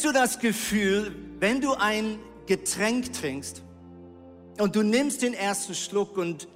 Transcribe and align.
Kennst 0.00 0.14
du 0.14 0.20
das 0.20 0.38
Gefühl, 0.38 1.12
wenn 1.40 1.60
du 1.60 1.74
ein 1.74 2.20
Getränk 2.46 3.12
trinkst 3.14 3.64
und 4.60 4.76
du 4.76 4.84
nimmst 4.84 5.22
den 5.22 5.34
ersten 5.34 5.74
Schluck 5.74 6.16
und 6.16 6.46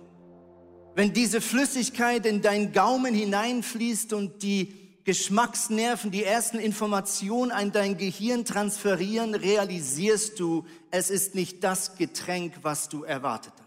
wenn 0.95 1.13
diese 1.13 1.41
Flüssigkeit 1.41 2.25
in 2.25 2.41
deinen 2.41 2.71
Gaumen 2.71 3.13
hineinfließt 3.17 4.13
und 4.13 4.45
die 4.45 5.01
Geschmacksnerven 5.03 6.13
die 6.13 6.23
ersten 6.23 6.61
Informationen 6.61 7.51
an 7.51 7.73
dein 7.73 7.97
Gehirn 7.97 8.45
transferieren, 8.45 9.35
realisierst 9.35 10.39
du, 10.39 10.65
es 10.93 11.11
ist 11.11 11.35
nicht 11.35 11.65
das 11.65 11.97
Getränk, 11.97 12.59
was 12.63 12.89
du 12.89 13.03
erwartet 13.03 13.55
hast. 13.57 13.62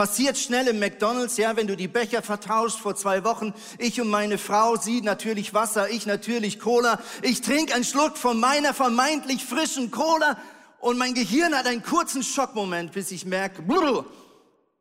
Passiert 0.00 0.38
schnell 0.38 0.66
im 0.68 0.78
McDonald's, 0.78 1.36
ja, 1.36 1.56
wenn 1.56 1.66
du 1.66 1.76
die 1.76 1.86
Becher 1.86 2.22
vertauscht 2.22 2.78
vor 2.78 2.96
zwei 2.96 3.22
Wochen. 3.22 3.52
Ich 3.76 4.00
und 4.00 4.08
meine 4.08 4.38
Frau, 4.38 4.76
sie 4.76 5.02
natürlich 5.02 5.52
Wasser, 5.52 5.90
ich 5.90 6.06
natürlich 6.06 6.58
Cola. 6.58 6.98
Ich 7.20 7.42
trinke 7.42 7.74
einen 7.74 7.84
Schluck 7.84 8.16
von 8.16 8.40
meiner 8.40 8.72
vermeintlich 8.72 9.44
frischen 9.44 9.90
Cola 9.90 10.38
und 10.78 10.96
mein 10.96 11.12
Gehirn 11.12 11.54
hat 11.54 11.66
einen 11.66 11.82
kurzen 11.82 12.22
Schockmoment, 12.22 12.92
bis 12.92 13.10
ich 13.10 13.26
merke, 13.26 13.62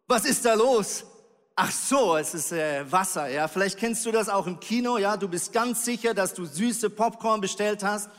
was 0.07 0.23
ist 0.23 0.45
da 0.45 0.53
los? 0.53 1.03
Ach 1.53 1.69
so, 1.69 2.15
es 2.15 2.33
ist 2.33 2.53
äh, 2.53 2.89
Wasser, 2.89 3.27
ja. 3.27 3.49
Vielleicht 3.49 3.77
kennst 3.77 4.05
du 4.05 4.13
das 4.13 4.29
auch 4.29 4.47
im 4.47 4.61
Kino, 4.61 4.97
ja. 4.97 5.17
Du 5.17 5.27
bist 5.27 5.51
ganz 5.51 5.83
sicher, 5.83 6.13
dass 6.13 6.33
du 6.33 6.45
süße 6.45 6.89
Popcorn 6.89 7.41
bestellt 7.41 7.83
hast 7.83 8.09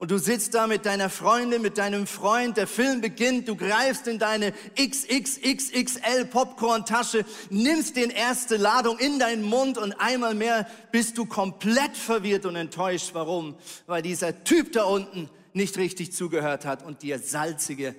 und 0.00 0.10
du 0.10 0.16
sitzt 0.16 0.54
da 0.54 0.66
mit 0.66 0.86
deiner 0.86 1.10
Freundin, 1.10 1.60
mit 1.60 1.76
deinem 1.76 2.06
Freund, 2.06 2.56
der 2.56 2.66
Film 2.66 3.02
beginnt, 3.02 3.46
du 3.46 3.54
greifst 3.54 4.06
in 4.06 4.18
deine 4.18 4.54
XXXXL 4.74 6.24
Popcorn-Tasche, 6.24 7.26
nimmst 7.50 7.96
den 7.96 8.08
erste 8.08 8.56
Ladung 8.56 8.98
in 8.98 9.18
deinen 9.18 9.42
Mund 9.42 9.76
und 9.76 9.92
einmal 10.00 10.34
mehr 10.34 10.66
bist 10.90 11.18
du 11.18 11.26
komplett 11.26 11.98
verwirrt 11.98 12.46
und 12.46 12.56
enttäuscht. 12.56 13.10
Warum? 13.12 13.56
Weil 13.86 14.00
dieser 14.00 14.42
Typ 14.42 14.72
da 14.72 14.84
unten 14.84 15.28
nicht 15.52 15.76
richtig 15.76 16.14
zugehört 16.14 16.64
hat 16.64 16.82
und 16.82 17.02
dir 17.02 17.18
salzige 17.18 17.94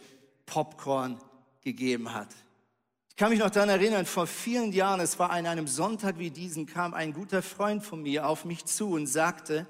Popcorn 0.47 1.19
gegeben 1.63 2.15
hat. 2.15 2.29
Ich 3.09 3.15
kann 3.15 3.29
mich 3.29 3.39
noch 3.39 3.51
daran 3.51 3.69
erinnern, 3.69 4.07
vor 4.07 4.25
vielen 4.25 4.73
Jahren, 4.73 5.01
es 5.01 5.19
war 5.19 5.29
an 5.29 5.45
einem 5.45 5.67
Sonntag 5.67 6.17
wie 6.17 6.31
diesen, 6.31 6.65
kam 6.65 6.95
ein 6.95 7.13
guter 7.13 7.43
Freund 7.43 7.83
von 7.83 8.01
mir 8.01 8.27
auf 8.27 8.43
mich 8.43 8.65
zu 8.65 8.89
und 8.89 9.05
sagte, 9.05 9.67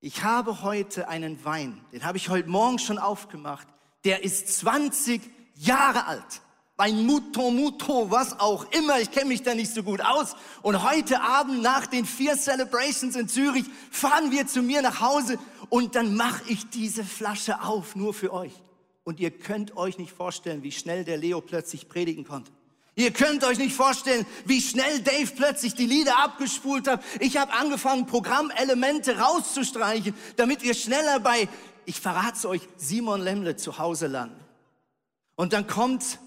ich 0.00 0.22
habe 0.22 0.62
heute 0.62 1.08
einen 1.08 1.44
Wein, 1.44 1.80
den 1.92 2.04
habe 2.04 2.18
ich 2.18 2.28
heute 2.28 2.48
Morgen 2.48 2.78
schon 2.78 2.98
aufgemacht, 2.98 3.66
der 4.04 4.22
ist 4.22 4.48
20 4.58 5.20
Jahre 5.54 6.06
alt. 6.06 6.42
Ein 6.76 7.04
Muto, 7.04 7.50
Muto, 7.50 8.08
was 8.08 8.38
auch 8.38 8.70
immer, 8.70 9.00
ich 9.00 9.10
kenne 9.10 9.26
mich 9.26 9.42
da 9.42 9.52
nicht 9.52 9.74
so 9.74 9.82
gut 9.82 10.00
aus. 10.00 10.36
Und 10.62 10.88
heute 10.88 11.20
Abend 11.20 11.60
nach 11.60 11.88
den 11.88 12.04
vier 12.04 12.36
Celebrations 12.36 13.16
in 13.16 13.28
Zürich 13.28 13.64
fahren 13.90 14.30
wir 14.30 14.46
zu 14.46 14.62
mir 14.62 14.80
nach 14.80 15.00
Hause 15.00 15.38
und 15.70 15.96
dann 15.96 16.14
mache 16.14 16.44
ich 16.46 16.70
diese 16.70 17.02
Flasche 17.02 17.62
auf, 17.62 17.96
nur 17.96 18.14
für 18.14 18.32
euch. 18.32 18.52
Und 19.02 19.18
ihr 19.18 19.32
könnt 19.32 19.76
euch 19.76 19.98
nicht 19.98 20.12
vorstellen, 20.12 20.62
wie 20.62 20.70
schnell 20.70 21.04
der 21.04 21.16
Leo 21.16 21.40
plötzlich 21.40 21.88
predigen 21.88 22.24
konnte. 22.24 22.52
Ihr 22.98 23.12
könnt 23.12 23.44
euch 23.44 23.58
nicht 23.58 23.76
vorstellen, 23.76 24.26
wie 24.44 24.60
schnell 24.60 24.98
Dave 24.98 25.30
plötzlich 25.36 25.76
die 25.76 25.86
Lieder 25.86 26.18
abgespult 26.18 26.88
hat. 26.88 27.00
Ich 27.20 27.36
habe 27.36 27.52
angefangen, 27.52 28.06
Programmelemente 28.06 29.20
rauszustreichen, 29.20 30.14
damit 30.34 30.64
wir 30.64 30.74
schneller 30.74 31.20
bei, 31.20 31.48
ich 31.84 32.00
verrate 32.00 32.34
es 32.34 32.44
euch, 32.44 32.62
Simon 32.76 33.20
Lemle 33.20 33.54
zu 33.54 33.78
Hause 33.78 34.08
landen. 34.08 34.40
Und 35.36 35.52
dann 35.52 35.68
kommt 35.68 36.18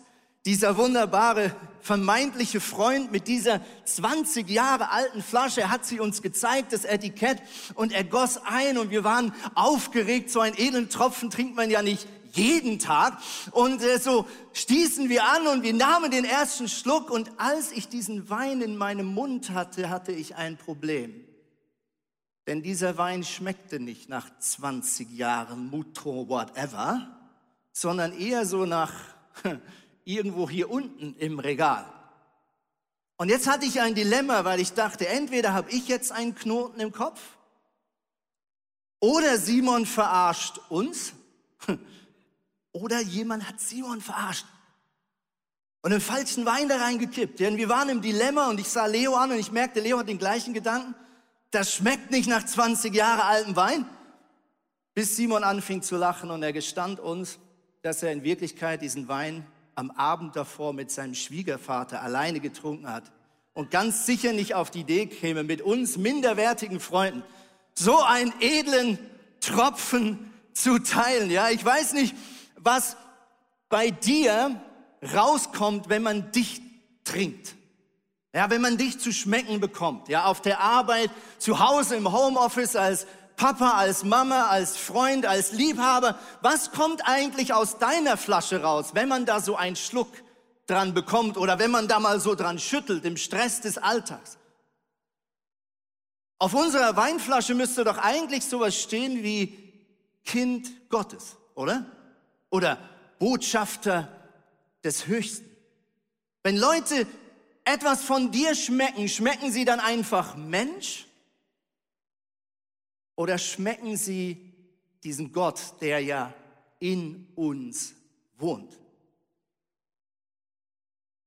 dieser 0.45 0.77
wunderbare 0.77 1.53
vermeintliche 1.81 2.61
Freund 2.61 3.11
mit 3.11 3.27
dieser 3.27 3.59
20 3.83 4.49
Jahre 4.49 4.91
alten 4.91 5.21
Flasche, 5.21 5.59
er 5.59 5.71
hat 5.71 5.85
sie 5.85 5.99
uns 5.99 6.21
gezeigt, 6.21 6.71
das 6.71 6.85
Etikett, 6.85 7.39
und 7.75 7.91
er 7.91 8.05
goss 8.05 8.39
ein 8.45 8.77
und 8.77 8.91
wir 8.91 9.03
waren 9.03 9.33
aufgeregt. 9.55 10.29
So 10.29 10.39
einen 10.39 10.55
edlen 10.55 10.87
Tropfen 10.87 11.31
trinkt 11.31 11.57
man 11.57 11.69
ja 11.69 11.81
nicht 11.81 12.07
jeden 12.35 12.79
Tag. 12.79 13.17
Und 13.51 13.81
äh, 13.81 13.99
so 13.99 14.27
stießen 14.53 15.09
wir 15.09 15.25
an 15.25 15.47
und 15.47 15.63
wir 15.63 15.73
nahmen 15.73 16.11
den 16.11 16.25
ersten 16.25 16.67
Schluck. 16.67 17.09
Und 17.09 17.31
als 17.37 17.71
ich 17.71 17.87
diesen 17.87 18.29
Wein 18.29 18.61
in 18.61 18.77
meinem 18.77 19.07
Mund 19.07 19.51
hatte, 19.51 19.89
hatte 19.89 20.11
ich 20.11 20.35
ein 20.35 20.57
Problem. 20.57 21.25
Denn 22.47 22.63
dieser 22.63 22.97
Wein 22.97 23.23
schmeckte 23.23 23.79
nicht 23.79 24.09
nach 24.09 24.29
20 24.39 25.11
Jahren 25.11 25.69
Muto 25.69 26.27
whatever, 26.27 27.07
sondern 27.71 28.17
eher 28.17 28.45
so 28.45 28.65
nach 28.65 28.93
irgendwo 30.03 30.49
hier 30.49 30.69
unten 30.69 31.15
im 31.17 31.39
Regal. 31.39 31.85
Und 33.17 33.29
jetzt 33.29 33.47
hatte 33.47 33.65
ich 33.65 33.79
ein 33.79 33.93
Dilemma, 33.93 34.45
weil 34.45 34.59
ich 34.59 34.73
dachte, 34.73 35.07
entweder 35.07 35.53
habe 35.53 35.69
ich 35.69 35.87
jetzt 35.87 36.11
einen 36.11 36.33
Knoten 36.33 36.79
im 36.79 36.91
Kopf 36.91 37.21
oder 38.99 39.37
Simon 39.37 39.85
verarscht 39.85 40.59
uns 40.69 41.13
oder 42.73 43.01
jemand 43.01 43.47
hat 43.47 43.59
Simon 43.59 44.01
verarscht 44.01 44.45
und 45.81 45.91
einen 45.91 46.01
falschen 46.01 46.45
Wein 46.45 46.69
da 46.69 46.77
reingekippt. 46.77 47.39
Denn 47.39 47.57
wir 47.57 47.69
waren 47.69 47.89
im 47.89 48.01
Dilemma 48.01 48.49
und 48.49 48.59
ich 48.59 48.69
sah 48.69 48.85
Leo 48.85 49.15
an 49.15 49.31
und 49.31 49.39
ich 49.39 49.51
merkte, 49.51 49.79
Leo 49.79 49.97
hat 49.99 50.07
den 50.07 50.19
gleichen 50.19 50.53
Gedanken. 50.53 50.95
Das 51.49 51.73
schmeckt 51.73 52.11
nicht 52.11 52.29
nach 52.29 52.45
20 52.45 52.93
Jahre 52.93 53.23
altem 53.23 53.55
Wein. 53.55 53.85
Bis 54.93 55.15
Simon 55.15 55.43
anfing 55.43 55.81
zu 55.81 55.97
lachen 55.97 56.31
und 56.31 56.43
er 56.43 56.53
gestand 56.53 56.99
uns, 56.99 57.39
dass 57.81 58.03
er 58.03 58.11
in 58.11 58.23
Wirklichkeit 58.23 58.81
diesen 58.81 59.07
Wein 59.07 59.45
am 59.75 59.89
Abend 59.91 60.35
davor 60.35 60.73
mit 60.73 60.91
seinem 60.91 61.15
Schwiegervater 61.15 62.01
alleine 62.01 62.39
getrunken 62.39 62.89
hat 62.89 63.11
und 63.53 63.71
ganz 63.71 64.05
sicher 64.05 64.33
nicht 64.33 64.53
auf 64.53 64.69
die 64.69 64.81
Idee 64.81 65.07
käme, 65.07 65.43
mit 65.43 65.61
uns 65.61 65.97
minderwertigen 65.97 66.79
Freunden 66.79 67.23
so 67.73 68.01
einen 68.01 68.33
edlen 68.41 68.99
Tropfen 69.39 70.31
zu 70.53 70.79
teilen. 70.79 71.31
Ja, 71.31 71.49
ich 71.49 71.63
weiß 71.63 71.93
nicht, 71.93 72.15
was 72.63 72.97
bei 73.69 73.91
dir 73.91 74.61
rauskommt, 75.13 75.89
wenn 75.89 76.03
man 76.03 76.31
dich 76.31 76.61
trinkt. 77.03 77.55
Ja, 78.33 78.49
wenn 78.49 78.61
man 78.61 78.77
dich 78.77 78.99
zu 78.99 79.11
schmecken 79.11 79.59
bekommt. 79.59 80.07
Ja, 80.07 80.25
auf 80.25 80.41
der 80.41 80.61
Arbeit, 80.61 81.09
zu 81.37 81.59
Hause 81.59 81.95
im 81.95 82.11
Homeoffice 82.11 82.75
als 82.75 83.05
Papa, 83.35 83.71
als 83.71 84.03
Mama, 84.03 84.47
als 84.47 84.77
Freund, 84.77 85.25
als 85.25 85.51
Liebhaber. 85.51 86.17
Was 86.41 86.71
kommt 86.71 87.01
eigentlich 87.05 87.53
aus 87.53 87.77
deiner 87.77 88.15
Flasche 88.15 88.61
raus, 88.61 88.91
wenn 88.93 89.09
man 89.09 89.25
da 89.25 89.41
so 89.41 89.55
einen 89.55 89.75
Schluck 89.75 90.11
dran 90.67 90.93
bekommt 90.93 91.37
oder 91.37 91.59
wenn 91.59 91.71
man 91.71 91.87
da 91.87 91.99
mal 91.99 92.19
so 92.19 92.35
dran 92.35 92.59
schüttelt 92.59 93.03
im 93.03 93.17
Stress 93.17 93.59
des 93.61 93.77
Alltags? 93.77 94.37
Auf 96.37 96.53
unserer 96.53 96.95
Weinflasche 96.95 97.53
müsste 97.53 97.83
doch 97.83 97.97
eigentlich 97.97 98.45
sowas 98.45 98.75
stehen 98.75 99.23
wie 99.23 99.57
Kind 100.23 100.89
Gottes, 100.89 101.35
oder? 101.55 101.85
Oder 102.51 102.77
Botschafter 103.17 104.07
des 104.83 105.07
Höchsten. 105.07 105.49
Wenn 106.43 106.57
Leute 106.57 107.07
etwas 107.65 108.03
von 108.03 108.31
dir 108.31 108.53
schmecken, 108.53 109.07
schmecken 109.07 109.51
sie 109.51 109.65
dann 109.65 109.79
einfach 109.79 110.35
Mensch 110.35 111.07
oder 113.15 113.37
schmecken 113.37 113.97
sie 113.97 114.53
diesen 115.03 115.31
Gott, 115.31 115.59
der 115.81 115.99
ja 115.99 116.33
in 116.79 117.27
uns 117.35 117.93
wohnt? 118.37 118.77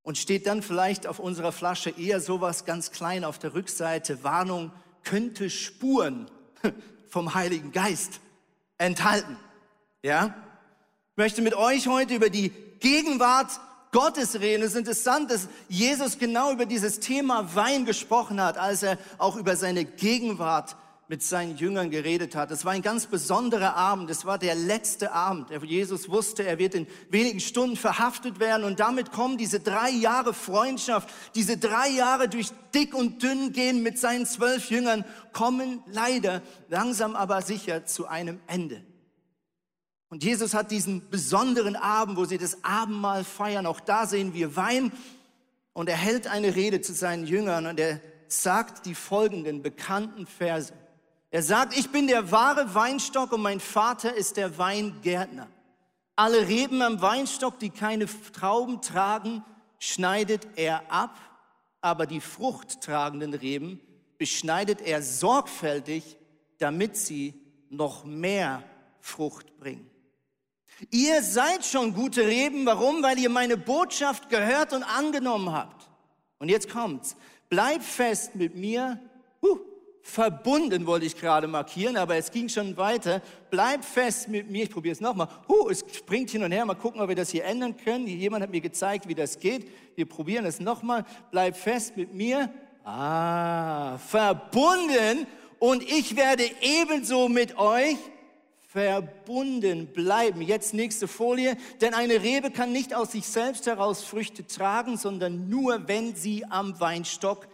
Und 0.03 0.19
steht 0.19 0.47
dann 0.47 0.63
vielleicht 0.63 1.07
auf 1.07 1.19
unserer 1.19 1.53
Flasche 1.53 1.91
eher 1.91 2.21
sowas 2.21 2.67
ganz 2.67 2.91
klein 2.91 3.25
auf 3.25 3.39
der 3.39 3.55
Rückseite, 3.55 4.23
Warnung, 4.23 4.71
könnte 5.03 5.49
Spuren 5.49 6.31
vom 7.09 7.35
Heiligen 7.35 7.73
Geist 7.73 8.21
enthalten. 8.77 9.39
Ja? 10.03 10.35
Möchte 11.17 11.43
mit 11.43 11.55
euch 11.55 11.87
heute 11.87 12.17
über 12.17 12.29
die 12.29 12.51
Gegenwart 12.81 13.61
Gottes 13.93 14.41
reden. 14.41 14.65
Es 14.65 14.71
ist 14.71 14.79
interessant, 14.79 15.31
dass 15.31 15.49
Jesus 15.69 16.19
genau 16.19 16.51
über 16.51 16.67
dieses 16.67 16.99
Thema 16.99 17.55
Wein 17.55 17.85
gesprochen 17.85 18.43
hat, 18.43 18.59
als 18.59 18.83
er 18.83 18.99
auch 19.19 19.37
über 19.37 19.55
seine 19.55 19.85
Gegenwart 19.85 20.75
mit 21.07 21.23
seinen 21.23 21.57
Jüngern 21.57 21.91
geredet 21.91 22.35
hat. 22.35 22.51
Es 22.51 22.65
war 22.65 22.73
ein 22.73 22.83
ganz 22.83 23.07
besonderer 23.07 23.77
Abend. 23.77 24.11
Es 24.11 24.25
war 24.25 24.39
der 24.39 24.57
letzte 24.57 25.13
Abend. 25.13 25.51
Jesus 25.63 26.09
wusste, 26.09 26.45
er 26.45 26.59
wird 26.59 26.75
in 26.75 26.89
wenigen 27.11 27.39
Stunden 27.39 27.77
verhaftet 27.77 28.41
werden. 28.41 28.65
Und 28.65 28.81
damit 28.81 29.13
kommen 29.13 29.39
diese 29.39 29.61
drei 29.61 29.91
Jahre 29.91 30.35
Freundschaft, 30.35 31.09
diese 31.37 31.59
drei 31.59 31.91
Jahre 31.91 32.29
durch 32.29 32.49
dick 32.75 32.93
und 32.93 33.23
dünn 33.23 33.53
gehen 33.53 33.85
mit 33.85 34.01
seinen 34.01 34.27
zwölf 34.27 34.69
Jüngern, 34.69 35.05
kommen 35.33 35.81
leider 35.87 36.43
langsam 36.69 37.15
aber 37.15 37.41
sicher 37.43 37.85
zu 37.87 38.09
einem 38.09 38.41
Ende. 38.49 38.83
Und 40.15 40.23
Jesus 40.23 40.55
hat 40.55 40.71
diesen 40.71 41.11
besonderen 41.11 41.75
Abend, 41.75 42.17
wo 42.17 42.25
sie 42.25 42.39
das 42.39 42.63
Abendmahl 42.63 43.25
feiern. 43.25 43.67
Auch 43.67 43.81
da 43.81 44.07
sehen 44.07 44.33
wir 44.33 44.55
Wein. 44.55 44.93
Und 45.73 45.89
er 45.89 45.97
hält 45.97 46.29
eine 46.29 46.55
Rede 46.55 46.81
zu 46.81 46.95
seinen 46.95 47.27
Jüngern 47.27 47.67
und 47.67 47.81
er 47.81 48.01
sagt 48.29 48.87
die 48.87 48.95
folgenden 48.95 49.61
bekannten 49.61 50.25
Verse. 50.25 50.73
Er 51.33 51.43
sagt, 51.43 51.77
ich 51.77 51.91
bin 51.91 52.07
der 52.07 52.31
wahre 52.31 52.77
Weinstock 52.77 53.33
und 53.33 53.43
mein 53.43 53.59
Vater 53.59 54.15
ist 54.15 54.37
der 54.37 54.57
Weingärtner. 54.57 55.49
Alle 56.15 56.47
Reben 56.47 56.81
am 56.81 57.03
Weinstock, 57.03 57.59
die 57.59 57.71
keine 57.71 58.07
Trauben 58.33 58.81
tragen, 58.83 59.43
schneidet 59.81 60.47
er 60.55 60.93
ab, 60.93 61.19
aber 61.81 62.07
die 62.07 62.21
fruchttragenden 62.21 63.35
Reben 63.35 63.81
beschneidet 64.17 64.81
er 64.81 65.03
sorgfältig, 65.03 66.17
damit 66.59 66.97
sie 66.97 67.35
noch 67.69 68.05
mehr 68.05 68.63
Frucht 69.01 69.59
bringen. 69.59 69.91
Ihr 70.91 71.23
seid 71.23 71.65
schon 71.65 71.95
gute 71.95 72.27
Reben. 72.27 72.67
Warum? 72.67 73.03
Weil 73.03 73.19
ihr 73.19 73.31
meine 73.31 73.57
Botschaft 73.57 74.29
gehört 74.29 74.73
und 74.73 74.83
angenommen 74.83 75.53
habt. 75.53 75.89
Und 76.39 76.49
jetzt 76.49 76.69
kommt's. 76.69 77.17
Bleibt 77.49 77.85
fest 77.85 78.35
mit 78.35 78.57
mir. 78.57 78.99
Huh, 79.41 79.59
verbunden 80.03 80.87
wollte 80.87 81.07
ich 81.07 81.17
gerade 81.17 81.47
markieren, 81.47 81.97
aber 81.97 82.17
es 82.17 82.31
ging 82.31 82.49
schon 82.49 82.77
weiter. 82.77 83.23
Bleibt 83.51 83.85
fest 83.85 84.29
mit 84.29 84.51
mir. 84.51 84.65
Ich 84.65 84.71
probiere 84.71 84.93
es 84.93 85.01
nochmal. 85.01 85.29
Huh, 85.49 85.69
es 85.71 85.85
springt 85.93 86.31
hin 86.31 86.43
und 86.43 86.53
her. 86.53 86.65
Mal 86.65 86.75
gucken, 86.75 87.01
ob 87.01 87.09
wir 87.09 87.17
das 87.17 87.31
hier 87.31 87.45
ändern 87.45 87.77
können. 87.77 88.07
Jemand 88.07 88.43
hat 88.43 88.51
mir 88.51 88.61
gezeigt, 88.61 89.09
wie 89.09 89.15
das 89.15 89.39
geht. 89.39 89.71
Wir 89.95 90.07
probieren 90.07 90.45
es 90.45 90.61
nochmal. 90.61 91.05
Bleibt 91.31 91.57
fest 91.57 91.97
mit 91.97 92.13
mir. 92.13 92.53
Ah, 92.85 93.99
verbunden. 93.99 95.27
Und 95.59 95.83
ich 95.83 96.17
werde 96.17 96.45
ebenso 96.61 97.29
mit 97.29 97.57
euch 97.57 97.97
verbunden 98.75 99.87
bleiben. 99.87 100.43
Jetzt 100.43 100.75
nächste 100.75 101.07
Folie. 101.07 101.57
Denn 101.81 101.95
eine 101.95 102.23
Rebe 102.23 102.51
kann 102.51 102.73
nicht 102.73 102.93
aus 102.93 103.13
sich 103.13 103.25
selbst 103.25 103.67
heraus 103.67 104.03
Früchte 104.03 104.45
tragen, 104.45 104.97
sondern 104.97 105.49
nur, 105.49 105.87
wenn 105.87 106.17
sie 106.17 106.45
am 106.45 106.79
Weinstock 106.81 107.47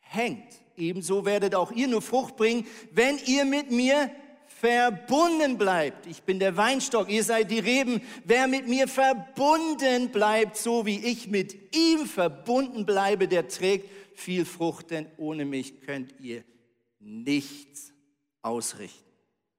hängt. 0.00 0.60
Ebenso 0.76 1.24
werdet 1.24 1.54
auch 1.54 1.72
ihr 1.72 1.88
nur 1.88 2.02
Frucht 2.02 2.36
bringen, 2.36 2.66
wenn 2.90 3.16
ihr 3.24 3.46
mit 3.46 3.70
mir 3.70 4.10
verbunden 4.46 5.56
bleibt. 5.56 6.06
Ich 6.06 6.22
bin 6.22 6.38
der 6.38 6.54
Weinstock, 6.58 7.08
ihr 7.08 7.24
seid 7.24 7.50
die 7.50 7.60
Reben. 7.60 8.02
Wer 8.24 8.46
mit 8.46 8.68
mir 8.68 8.88
verbunden 8.88 10.10
bleibt, 10.10 10.58
so 10.58 10.84
wie 10.84 11.02
ich 11.02 11.28
mit 11.28 11.74
ihm 11.74 12.04
verbunden 12.04 12.84
bleibe, 12.84 13.26
der 13.26 13.48
trägt 13.48 13.88
viel 14.18 14.44
Frucht, 14.44 14.90
denn 14.90 15.06
ohne 15.16 15.46
mich 15.46 15.80
könnt 15.80 16.20
ihr 16.20 16.44
nichts 17.00 17.94
ausrichten. 18.42 19.13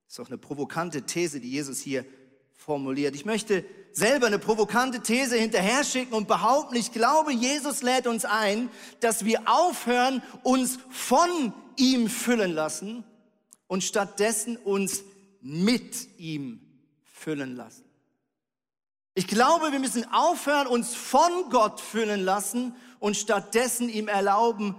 Ist 0.07 0.19
doch 0.19 0.27
eine 0.27 0.37
provokante 0.37 1.03
These, 1.03 1.39
die 1.39 1.51
Jesus 1.51 1.79
hier 1.79 2.05
formuliert. 2.53 3.15
Ich 3.15 3.25
möchte 3.25 3.65
selber 3.91 4.27
eine 4.27 4.39
provokante 4.39 5.01
These 5.01 5.37
hinterher 5.37 5.83
schicken 5.83 6.13
und 6.13 6.27
behaupten, 6.27 6.75
ich 6.75 6.91
glaube, 6.91 7.31
Jesus 7.33 7.81
lädt 7.81 8.07
uns 8.07 8.25
ein, 8.25 8.69
dass 8.99 9.25
wir 9.25 9.43
aufhören, 9.47 10.21
uns 10.43 10.79
von 10.89 11.53
ihm 11.77 12.09
füllen 12.09 12.53
lassen 12.53 13.03
und 13.67 13.83
stattdessen 13.83 14.57
uns 14.57 15.03
mit 15.41 16.17
ihm 16.17 16.59
füllen 17.03 17.55
lassen. 17.55 17.83
Ich 19.13 19.27
glaube, 19.27 19.71
wir 19.71 19.79
müssen 19.79 20.11
aufhören, 20.11 20.67
uns 20.67 20.93
von 20.93 21.49
Gott 21.49 21.79
füllen 21.79 22.21
lassen 22.21 22.75
und 22.99 23.15
stattdessen 23.15 23.87
ihm 23.87 24.09
erlauben, 24.09 24.75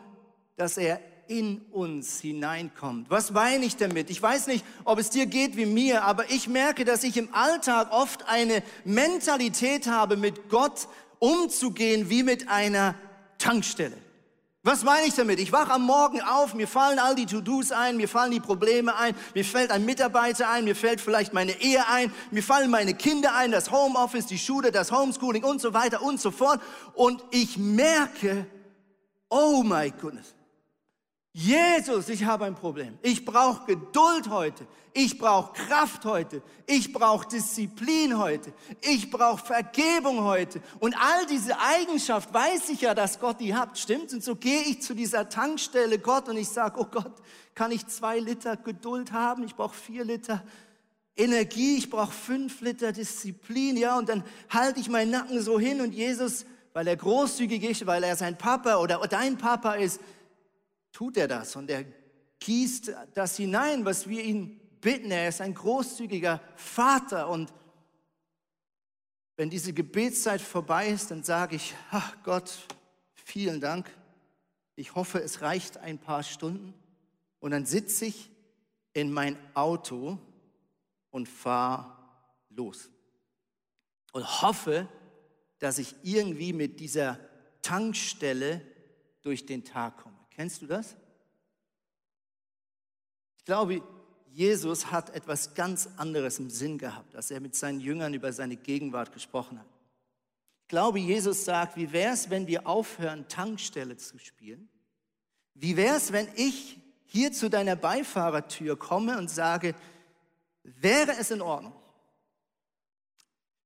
dass 0.57 0.77
er 0.77 1.01
in 1.29 1.61
uns 1.73 2.21
hineinkommt. 2.21 3.11
Was 3.11 3.31
meine 3.33 3.65
ich 3.65 3.77
damit? 3.77 4.11
Ich 4.11 4.23
weiß 4.23 4.47
nicht, 4.47 4.65
ob 4.85 4.99
es 4.99 5.11
dir 5.11 5.27
geht 5.27 5.57
wie 5.57 5.67
mir, 5.67 6.05
aber 6.05 6.31
ich 6.31 6.49
merke, 6.49 6.85
dass 6.85 7.05
ich 7.05 7.17
im 7.17 7.33
Alltag 7.35 7.93
oft 7.93 8.29
eine 8.29 8.63
Mentalität 8.85 9.87
habe, 9.87 10.17
mit 10.17 10.49
Gott 10.49 10.89
umzugehen 11.19 12.11
wie 12.11 12.23
mit 12.23 12.49
einer 12.49 12.95
Tankstelle. 13.39 13.97
Was 14.67 14.83
meine 14.83 15.07
ich 15.07 15.15
damit? 15.15 15.39
Ich 15.39 15.53
wache 15.53 15.71
am 15.71 15.83
Morgen 15.83 16.21
auf, 16.21 16.53
mir 16.53 16.67
fallen 16.67 16.99
all 16.99 17.15
die 17.15 17.27
To-Dos 17.27 17.71
ein, 17.71 17.97
mir 17.97 18.09
fallen 18.09 18.33
die 18.33 18.41
Probleme 18.41 18.97
ein, 18.97 19.15
mir 19.33 19.45
fällt 19.45 19.71
ein 19.71 19.85
Mitarbeiter 19.85 20.51
ein, 20.51 20.65
mir 20.65 20.75
fällt 20.75 21.01
vielleicht 21.01 21.33
meine 21.33 21.53
Ehe 21.61 21.87
ein, 21.89 22.13
mir 22.33 22.43
fallen 22.43 22.69
meine 22.69 22.95
Kinder 22.95 23.37
ein, 23.37 23.53
das 23.53 23.71
Homeoffice, 23.71 24.27
die 24.27 24.39
Schule, 24.39 24.73
das 24.73 24.91
Homeschooling 24.91 25.45
und 25.45 25.61
so 25.61 25.73
weiter 25.73 26.03
und 26.03 26.21
so 26.21 26.33
fort. 26.33 26.61
Und 26.95 27.23
ich 27.31 27.57
merke, 27.59 28.49
oh 29.29 29.63
my 29.63 29.93
goodness, 30.01 30.35
Jesus, 31.39 32.09
ich 32.09 32.25
habe 32.25 32.47
ein 32.47 32.55
Problem. 32.55 32.99
Ich 33.03 33.27
brauche 33.27 33.67
Geduld 33.67 34.31
heute. 34.31 34.67
Ich 34.95 35.19
brauche 35.19 35.53
Kraft 35.53 36.07
heute. 36.07 36.41
Ich 36.65 36.95
brauche 36.95 37.29
Disziplin 37.29 38.17
heute. 38.17 38.55
Ich 38.81 39.11
brauche 39.11 39.45
Vergebung 39.45 40.25
heute. 40.25 40.63
Und 40.79 40.97
all 40.99 41.27
diese 41.27 41.61
Eigenschaft 41.61 42.33
weiß 42.33 42.71
ich 42.71 42.81
ja, 42.81 42.95
dass 42.95 43.21
Gott 43.21 43.39
die 43.39 43.55
hat. 43.55 43.77
Stimmt? 43.77 44.15
Und 44.15 44.25
so 44.25 44.35
gehe 44.35 44.63
ich 44.63 44.81
zu 44.81 44.95
dieser 44.95 45.29
Tankstelle 45.29 45.99
Gott 45.99 46.31
und 46.31 46.39
ich 46.39 46.49
sage, 46.49 46.81
oh 46.81 46.87
Gott, 46.87 47.13
kann 47.55 47.71
ich 47.71 47.87
zwei 47.87 48.19
Liter 48.19 48.57
Geduld 48.57 49.13
haben? 49.13 49.43
Ich 49.43 49.57
brauche 49.57 49.75
vier 49.75 50.07
Liter 50.07 50.43
Energie. 51.19 51.77
Ich 51.77 51.91
brauche 51.91 52.13
fünf 52.13 52.63
Liter 52.63 52.93
Disziplin. 52.93 53.77
Ja, 53.77 53.99
und 53.99 54.09
dann 54.09 54.25
halte 54.49 54.81
ich 54.81 54.89
meinen 54.89 55.11
Nacken 55.11 55.43
so 55.43 55.61
hin 55.61 55.83
und 55.83 55.93
Jesus, 55.93 56.47
weil 56.73 56.87
er 56.89 56.97
großzügig 56.97 57.63
ist, 57.63 57.87
weil 57.87 58.05
er 58.05 58.17
sein 58.17 58.39
Papa 58.39 58.77
oder 58.77 59.07
dein 59.07 59.37
Papa 59.37 59.75
ist, 59.75 60.01
tut 60.97 61.19
er 61.19 61.29
das 61.29 61.55
und 61.57 61.69
er 61.69 61.85
gießt 62.39 62.91
das 63.13 63.37
hinein, 63.37 63.85
was 63.85 64.09
wir 64.09 64.25
ihn 64.25 64.59
bitten. 64.81 65.11
Er 65.11 65.29
ist 65.29 65.43
ein 65.43 65.53
großzügiger 65.53 66.41
Vater 66.57 67.29
und 67.29 67.53
wenn 69.37 69.51
diese 69.51 69.75
Gebetszeit 69.75 70.41
vorbei 70.41 70.89
ist, 70.89 71.11
dann 71.11 71.23
sage 71.23 71.57
ich, 71.57 71.75
ach 71.91 72.17
Gott, 72.23 72.67
vielen 73.13 73.61
Dank. 73.61 73.91
Ich 74.75 74.95
hoffe, 74.95 75.21
es 75.21 75.43
reicht 75.43 75.77
ein 75.77 75.99
paar 75.99 76.23
Stunden. 76.23 76.73
Und 77.41 77.51
dann 77.51 77.67
sitze 77.67 78.07
ich 78.07 78.31
in 78.95 79.13
mein 79.13 79.37
Auto 79.53 80.19
und 81.11 81.29
fahre 81.29 81.95
los. 82.49 82.89
Und 84.13 84.41
hoffe, 84.41 84.89
dass 85.59 85.77
ich 85.77 85.95
irgendwie 86.03 86.55
mit 86.55 86.81
dieser 86.81 87.21
Tankstelle 87.61 88.63
durch 89.21 89.45
den 89.45 89.63
Tag 89.63 89.99
komme. 89.99 90.16
Kennst 90.37 90.61
du 90.61 90.67
das? 90.67 90.95
Ich 93.39 93.45
glaube, 93.47 93.83
Jesus 94.33 94.91
hat 94.91 95.09
etwas 95.15 95.55
ganz 95.55 95.89
anderes 95.97 96.39
im 96.39 96.51
Sinn 96.51 96.77
gehabt, 96.77 97.17
als 97.17 97.31
er 97.31 97.41
mit 97.41 97.55
seinen 97.57 97.81
Jüngern 97.81 98.13
über 98.13 98.35
seine 98.35 98.57
Gegenwart 98.57 99.13
gesprochen 99.13 99.59
hat. 99.59 99.67
Ich 100.61 100.69
glaube, 100.69 100.99
Jesus 100.99 101.47
sagt, 101.47 101.79
wie 101.79 101.91
wäre 101.91 102.13
es, 102.13 102.29
wenn 102.29 102.47
wir 102.47 102.67
aufhören, 102.67 103.27
Tankstelle 103.29 103.97
zu 103.97 104.19
spielen? 104.19 104.69
Wie 105.55 105.75
wäre 105.79 105.97
es, 105.97 106.13
wenn 106.13 106.29
ich 106.37 106.79
hier 107.07 107.33
zu 107.33 107.49
deiner 107.49 107.77
Beifahrertür 107.77 108.79
komme 108.79 109.17
und 109.17 109.31
sage, 109.31 109.75
wäre 110.65 111.13
es 111.13 111.31
in 111.31 111.41
Ordnung, 111.41 111.73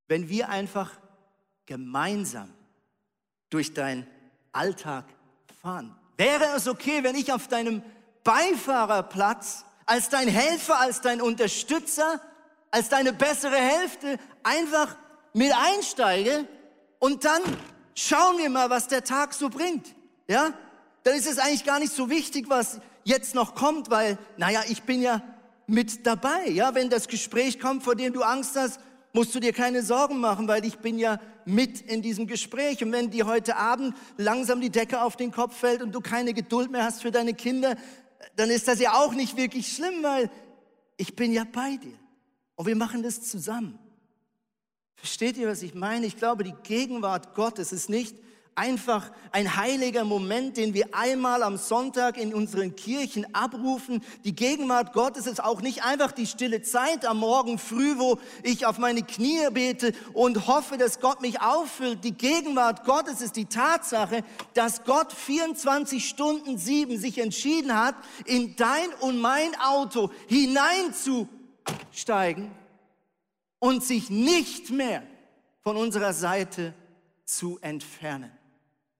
wenn 0.06 0.28
wir 0.28 0.50
einfach 0.50 1.00
gemeinsam 1.66 2.54
durch 3.48 3.74
deinen 3.74 4.06
Alltag 4.52 5.06
fahren? 5.60 5.99
Wäre 6.20 6.54
es 6.54 6.68
okay, 6.68 7.02
wenn 7.02 7.16
ich 7.16 7.32
auf 7.32 7.48
deinem 7.48 7.82
Beifahrerplatz 8.24 9.64
als 9.86 10.10
dein 10.10 10.28
Helfer, 10.28 10.78
als 10.78 11.00
dein 11.00 11.22
Unterstützer, 11.22 12.20
als 12.70 12.90
deine 12.90 13.14
bessere 13.14 13.56
Hälfte 13.56 14.18
einfach 14.42 14.96
mit 15.32 15.50
einsteige 15.50 16.46
und 16.98 17.24
dann 17.24 17.40
schauen 17.94 18.36
wir 18.36 18.50
mal, 18.50 18.68
was 18.68 18.86
der 18.86 19.02
Tag 19.02 19.32
so 19.32 19.48
bringt. 19.48 19.94
Ja? 20.28 20.52
Dann 21.04 21.16
ist 21.16 21.26
es 21.26 21.38
eigentlich 21.38 21.64
gar 21.64 21.78
nicht 21.78 21.94
so 21.94 22.10
wichtig, 22.10 22.50
was 22.50 22.80
jetzt 23.04 23.34
noch 23.34 23.54
kommt, 23.54 23.88
weil, 23.88 24.18
naja, 24.36 24.60
ich 24.68 24.82
bin 24.82 25.00
ja 25.00 25.22
mit 25.66 26.06
dabei. 26.06 26.50
Ja, 26.50 26.74
wenn 26.74 26.90
das 26.90 27.08
Gespräch 27.08 27.58
kommt, 27.58 27.82
vor 27.82 27.96
dem 27.96 28.12
du 28.12 28.24
Angst 28.24 28.56
hast, 28.56 28.78
musst 29.12 29.34
du 29.34 29.40
dir 29.40 29.52
keine 29.52 29.82
Sorgen 29.82 30.18
machen, 30.18 30.48
weil 30.48 30.64
ich 30.64 30.78
bin 30.78 30.98
ja 30.98 31.20
mit 31.44 31.80
in 31.80 32.02
diesem 32.02 32.26
Gespräch. 32.26 32.82
Und 32.82 32.92
wenn 32.92 33.10
dir 33.10 33.26
heute 33.26 33.56
Abend 33.56 33.94
langsam 34.16 34.60
die 34.60 34.70
Decke 34.70 35.02
auf 35.02 35.16
den 35.16 35.32
Kopf 35.32 35.56
fällt 35.56 35.82
und 35.82 35.92
du 35.92 36.00
keine 36.00 36.34
Geduld 36.34 36.70
mehr 36.70 36.84
hast 36.84 37.02
für 37.02 37.10
deine 37.10 37.34
Kinder, 37.34 37.76
dann 38.36 38.50
ist 38.50 38.68
das 38.68 38.80
ja 38.80 38.94
auch 38.94 39.14
nicht 39.14 39.36
wirklich 39.36 39.72
schlimm, 39.72 40.02
weil 40.02 40.30
ich 40.96 41.16
bin 41.16 41.32
ja 41.32 41.44
bei 41.50 41.76
dir. 41.76 41.98
Und 42.54 42.66
wir 42.66 42.76
machen 42.76 43.02
das 43.02 43.22
zusammen. 43.22 43.78
Versteht 44.94 45.38
ihr, 45.38 45.48
was 45.48 45.62
ich 45.62 45.74
meine? 45.74 46.06
Ich 46.06 46.16
glaube, 46.16 46.44
die 46.44 46.54
Gegenwart 46.62 47.34
Gottes 47.34 47.72
ist 47.72 47.88
nicht 47.88 48.14
einfach 48.60 49.10
ein 49.32 49.56
heiliger 49.56 50.04
Moment, 50.04 50.58
den 50.58 50.74
wir 50.74 50.94
einmal 50.94 51.42
am 51.42 51.56
Sonntag 51.56 52.18
in 52.18 52.34
unseren 52.34 52.76
Kirchen 52.76 53.34
abrufen. 53.34 54.04
Die 54.24 54.36
Gegenwart 54.36 54.92
Gottes 54.92 55.26
ist 55.26 55.42
auch 55.42 55.62
nicht 55.62 55.82
einfach 55.82 56.12
die 56.12 56.26
stille 56.26 56.60
Zeit 56.60 57.06
am 57.06 57.20
Morgen 57.20 57.58
früh, 57.58 57.96
wo 57.96 58.18
ich 58.42 58.66
auf 58.66 58.76
meine 58.76 59.02
Knie 59.02 59.48
bete 59.50 59.94
und 60.12 60.46
hoffe, 60.46 60.76
dass 60.76 61.00
Gott 61.00 61.22
mich 61.22 61.40
auffüllt. 61.40 62.04
Die 62.04 62.12
Gegenwart 62.12 62.84
Gottes 62.84 63.22
ist 63.22 63.36
die 63.36 63.46
Tatsache, 63.46 64.22
dass 64.52 64.84
Gott 64.84 65.14
24 65.14 66.06
Stunden 66.06 66.58
sieben 66.58 66.98
sich 66.98 67.16
entschieden 67.16 67.74
hat, 67.74 67.94
in 68.26 68.56
dein 68.56 68.92
und 69.00 69.22
mein 69.22 69.58
Auto 69.58 70.10
hineinzusteigen 70.28 72.50
und 73.58 73.82
sich 73.82 74.10
nicht 74.10 74.68
mehr 74.68 75.02
von 75.62 75.78
unserer 75.78 76.12
Seite 76.12 76.74
zu 77.24 77.58
entfernen. 77.62 78.32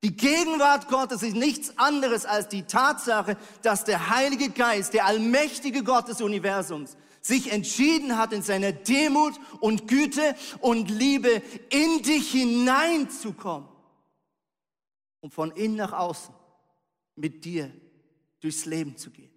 Die 0.03 0.17
Gegenwart 0.17 0.89
Gottes 0.89 1.23
ist 1.23 1.37
nichts 1.37 1.77
anderes 1.77 2.25
als 2.25 2.49
die 2.49 2.63
Tatsache, 2.63 3.37
dass 3.63 3.85
der 3.85 4.09
Heilige 4.09 4.49
Geist, 4.49 4.95
der 4.95 5.05
allmächtige 5.05 5.85
Gott 5.85 6.09
des 6.09 6.23
Universums, 6.23 6.97
sich 7.21 7.53
entschieden 7.53 8.17
hat, 8.17 8.33
in 8.33 8.43
seiner 8.43 8.73
Demut 8.73 9.35
und 9.61 9.89
Güte 9.89 10.35
und 10.61 10.91
Liebe 10.91 11.43
in 11.69 12.03
dich 12.03 12.31
hineinzukommen 12.31 13.69
und 15.21 15.35
von 15.35 15.51
innen 15.51 15.77
nach 15.77 15.93
außen 15.93 16.35
mit 17.17 17.45
dir 17.45 17.71
durchs 18.41 18.65
Leben 18.65 18.97
zu 18.97 19.11
gehen. 19.11 19.31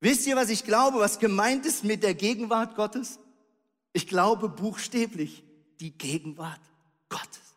Wisst 0.00 0.26
ihr, 0.26 0.36
was 0.36 0.50
ich 0.50 0.64
glaube, 0.64 0.98
was 1.00 1.18
gemeint 1.18 1.64
ist 1.64 1.82
mit 1.82 2.02
der 2.02 2.14
Gegenwart 2.14 2.76
Gottes? 2.76 3.18
Ich 3.94 4.06
glaube 4.06 4.50
buchstäblich 4.50 5.42
die 5.80 5.96
Gegenwart 5.96 6.60
Gottes. 7.08 7.47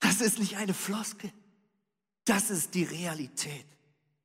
Das 0.00 0.20
ist 0.20 0.38
nicht 0.38 0.56
eine 0.56 0.74
Floskel. 0.74 1.32
Das 2.24 2.50
ist 2.50 2.74
die 2.74 2.84
Realität. 2.84 3.66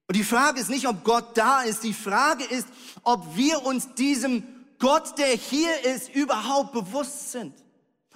Und 0.08 0.18
die 0.18 0.24
Frage 0.24 0.60
ist 0.60 0.70
nicht, 0.70 0.88
ob 0.88 1.04
Gott 1.04 1.38
da 1.38 1.62
ist. 1.62 1.84
Die 1.84 1.94
Frage 1.94 2.44
ist, 2.44 2.68
ob 3.04 3.36
wir 3.36 3.66
uns 3.66 3.94
diesem 3.96 4.44
Gott, 4.78 5.18
der 5.18 5.28
hier 5.28 5.86
ist, 5.86 6.14
überhaupt 6.14 6.74
bewusst 6.74 7.32
sind. 7.32 7.54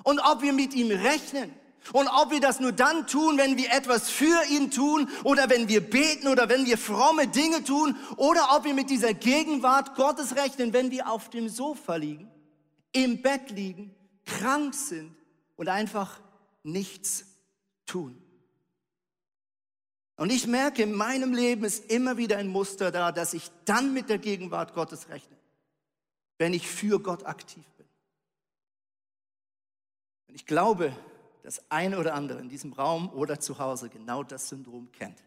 Und 0.03 0.19
ob 0.19 0.41
wir 0.41 0.53
mit 0.53 0.73
ihm 0.73 0.91
rechnen. 0.91 1.53
Und 1.93 2.09
ob 2.09 2.31
wir 2.31 2.41
das 2.41 2.59
nur 2.59 2.73
dann 2.73 3.07
tun, 3.07 3.37
wenn 3.37 3.55
wir 3.55 3.71
etwas 3.71 4.09
für 4.09 4.43
ihn 4.49 4.69
tun 4.71 5.09
oder 5.23 5.49
wenn 5.49 5.69
wir 5.69 5.81
beten 5.81 6.27
oder 6.27 6.49
wenn 6.49 6.65
wir 6.65 6.77
fromme 6.77 7.27
Dinge 7.27 7.63
tun 7.63 7.95
oder 8.17 8.55
ob 8.57 8.65
wir 8.65 8.73
mit 8.73 8.89
dieser 8.89 9.13
Gegenwart 9.13 9.95
Gottes 9.95 10.35
rechnen, 10.35 10.73
wenn 10.73 10.91
wir 10.91 11.09
auf 11.09 11.29
dem 11.29 11.47
Sofa 11.47 11.95
liegen, 11.95 12.29
im 12.91 13.21
Bett 13.21 13.51
liegen, 13.51 13.95
krank 14.25 14.75
sind 14.75 15.15
und 15.55 15.69
einfach 15.69 16.19
nichts 16.63 17.25
tun. 17.87 18.21
Und 20.17 20.31
ich 20.31 20.47
merke, 20.47 20.83
in 20.83 20.93
meinem 20.93 21.33
Leben 21.33 21.63
ist 21.63 21.91
immer 21.91 22.17
wieder 22.17 22.37
ein 22.37 22.47
Muster 22.47 22.91
da, 22.91 23.11
dass 23.11 23.33
ich 23.33 23.51
dann 23.65 23.93
mit 23.93 24.09
der 24.09 24.17
Gegenwart 24.17 24.73
Gottes 24.73 25.09
rechne, 25.09 25.37
wenn 26.37 26.53
ich 26.53 26.67
für 26.67 26.99
Gott 26.99 27.25
aktiv 27.25 27.65
bin. 27.77 27.87
Und 30.27 30.35
ich 30.35 30.45
glaube, 30.45 30.95
dass 31.43 31.71
ein 31.71 31.95
oder 31.95 32.15
andere 32.15 32.39
in 32.39 32.49
diesem 32.49 32.73
Raum 32.73 33.09
oder 33.09 33.39
zu 33.39 33.59
Hause 33.59 33.89
genau 33.89 34.23
das 34.23 34.49
Syndrom 34.49 34.91
kennt. 34.91 35.23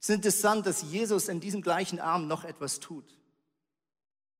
Es 0.00 0.08
ist 0.08 0.14
interessant, 0.14 0.66
dass 0.66 0.82
Jesus 0.82 1.28
in 1.28 1.40
diesem 1.40 1.60
gleichen 1.60 2.00
Abend 2.00 2.28
noch 2.28 2.44
etwas 2.44 2.80
tut. 2.80 3.18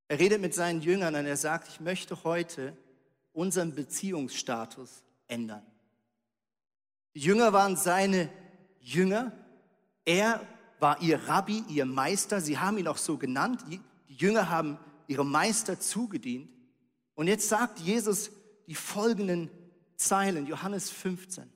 Er 0.08 0.18
redet 0.18 0.40
mit 0.40 0.54
seinen 0.54 0.80
Jüngern 0.80 1.14
und 1.14 1.26
er 1.26 1.36
sagt, 1.36 1.68
ich 1.68 1.80
möchte 1.80 2.24
heute 2.24 2.76
unseren 3.32 3.74
Beziehungsstatus 3.74 5.02
ändern. 5.26 5.64
Die 7.18 7.24
Jünger 7.24 7.52
waren 7.52 7.74
seine 7.74 8.30
Jünger. 8.78 9.32
Er 10.04 10.40
war 10.78 11.02
ihr 11.02 11.20
Rabbi, 11.26 11.64
ihr 11.68 11.84
Meister. 11.84 12.40
Sie 12.40 12.58
haben 12.58 12.78
ihn 12.78 12.86
auch 12.86 12.96
so 12.96 13.18
genannt. 13.18 13.64
Die 13.68 13.80
Jünger 14.06 14.48
haben 14.50 14.78
ihrem 15.08 15.28
Meister 15.28 15.80
zugedient. 15.80 16.48
Und 17.16 17.26
jetzt 17.26 17.48
sagt 17.48 17.80
Jesus 17.80 18.30
die 18.68 18.76
folgenden 18.76 19.50
Zeilen, 19.96 20.46
Johannes 20.46 20.90
15. 20.90 21.52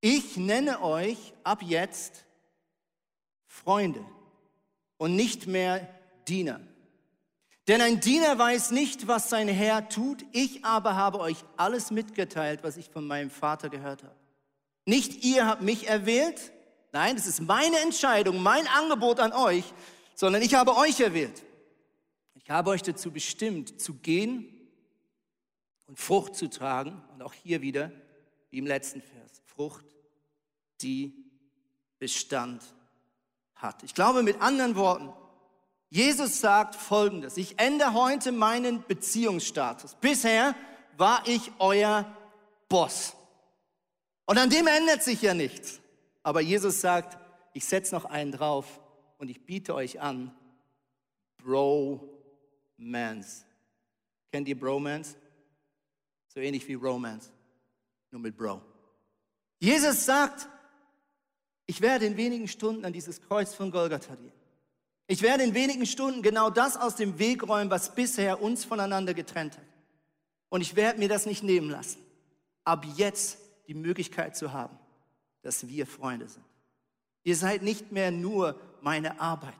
Ich 0.00 0.38
nenne 0.38 0.80
euch 0.80 1.34
ab 1.42 1.62
jetzt 1.62 2.24
Freunde 3.46 4.02
und 4.96 5.14
nicht 5.14 5.46
mehr 5.46 5.86
Diener. 6.26 6.58
Denn 7.68 7.82
ein 7.82 8.00
Diener 8.00 8.38
weiß 8.38 8.70
nicht, 8.70 9.08
was 9.08 9.28
sein 9.28 9.48
Herr 9.48 9.90
tut, 9.90 10.24
ich 10.32 10.64
aber 10.64 10.96
habe 10.96 11.20
euch 11.20 11.44
alles 11.58 11.90
mitgeteilt, 11.90 12.60
was 12.62 12.78
ich 12.78 12.88
von 12.88 13.06
meinem 13.06 13.28
Vater 13.28 13.68
gehört 13.68 14.02
habe. 14.04 14.23
Nicht 14.86 15.24
ihr 15.24 15.46
habt 15.46 15.62
mich 15.62 15.88
erwählt, 15.88 16.52
nein, 16.92 17.16
es 17.16 17.26
ist 17.26 17.40
meine 17.40 17.78
Entscheidung, 17.78 18.42
mein 18.42 18.66
Angebot 18.68 19.20
an 19.20 19.32
euch, 19.32 19.64
sondern 20.14 20.42
ich 20.42 20.54
habe 20.54 20.76
euch 20.76 21.00
erwählt. 21.00 21.42
Ich 22.34 22.50
habe 22.50 22.70
euch 22.70 22.82
dazu 22.82 23.10
bestimmt, 23.10 23.80
zu 23.80 23.94
gehen 23.94 24.54
und 25.86 25.98
Frucht 25.98 26.36
zu 26.36 26.48
tragen. 26.50 27.02
Und 27.14 27.22
auch 27.22 27.32
hier 27.32 27.62
wieder, 27.62 27.90
wie 28.50 28.58
im 28.58 28.66
letzten 28.66 29.00
Vers, 29.00 29.42
Frucht, 29.46 29.86
die 30.82 31.14
Bestand 31.98 32.62
hat. 33.54 33.82
Ich 33.82 33.94
glaube 33.94 34.22
mit 34.22 34.42
anderen 34.42 34.76
Worten, 34.76 35.10
Jesus 35.88 36.40
sagt 36.40 36.74
Folgendes, 36.74 37.36
ich 37.36 37.58
ändere 37.58 37.94
heute 37.94 38.32
meinen 38.32 38.84
Beziehungsstatus. 38.86 39.94
Bisher 40.00 40.54
war 40.96 41.22
ich 41.26 41.52
euer 41.58 42.04
Boss. 42.68 43.14
Und 44.26 44.38
an 44.38 44.50
dem 44.50 44.66
ändert 44.66 45.02
sich 45.02 45.22
ja 45.22 45.34
nichts. 45.34 45.80
Aber 46.22 46.40
Jesus 46.40 46.80
sagt, 46.80 47.18
ich 47.52 47.64
setze 47.64 47.94
noch 47.94 48.04
einen 48.04 48.32
drauf 48.32 48.80
und 49.18 49.28
ich 49.28 49.44
biete 49.44 49.74
euch 49.74 50.00
an, 50.00 50.34
Bromance. 51.36 53.44
Kennt 54.32 54.48
ihr 54.48 54.58
Bromance? 54.58 55.16
So 56.28 56.40
ähnlich 56.40 56.66
wie 56.66 56.74
Romance, 56.74 57.30
nur 58.10 58.20
mit 58.20 58.36
Bro. 58.36 58.60
Jesus 59.60 60.04
sagt, 60.04 60.48
ich 61.66 61.80
werde 61.80 62.06
in 62.06 62.16
wenigen 62.16 62.48
Stunden 62.48 62.84
an 62.84 62.92
dieses 62.92 63.20
Kreuz 63.20 63.54
von 63.54 63.70
Golgatha 63.70 64.16
gehen. 64.16 64.32
Ich 65.06 65.22
werde 65.22 65.44
in 65.44 65.54
wenigen 65.54 65.86
Stunden 65.86 66.22
genau 66.22 66.50
das 66.50 66.76
aus 66.76 66.96
dem 66.96 67.18
Weg 67.18 67.46
räumen, 67.46 67.70
was 67.70 67.94
bisher 67.94 68.42
uns 68.42 68.64
voneinander 68.64 69.14
getrennt 69.14 69.56
hat. 69.56 69.64
Und 70.48 70.62
ich 70.62 70.76
werde 70.76 70.98
mir 70.98 71.08
das 71.08 71.26
nicht 71.26 71.42
nehmen 71.42 71.70
lassen, 71.70 72.00
ab 72.64 72.84
jetzt 72.96 73.38
die 73.66 73.74
Möglichkeit 73.74 74.36
zu 74.36 74.52
haben, 74.52 74.78
dass 75.42 75.68
wir 75.68 75.86
Freunde 75.86 76.28
sind. 76.28 76.44
Ihr 77.22 77.36
seid 77.36 77.62
nicht 77.62 77.92
mehr 77.92 78.10
nur 78.10 78.60
meine 78.80 79.20
Arbeit, 79.20 79.54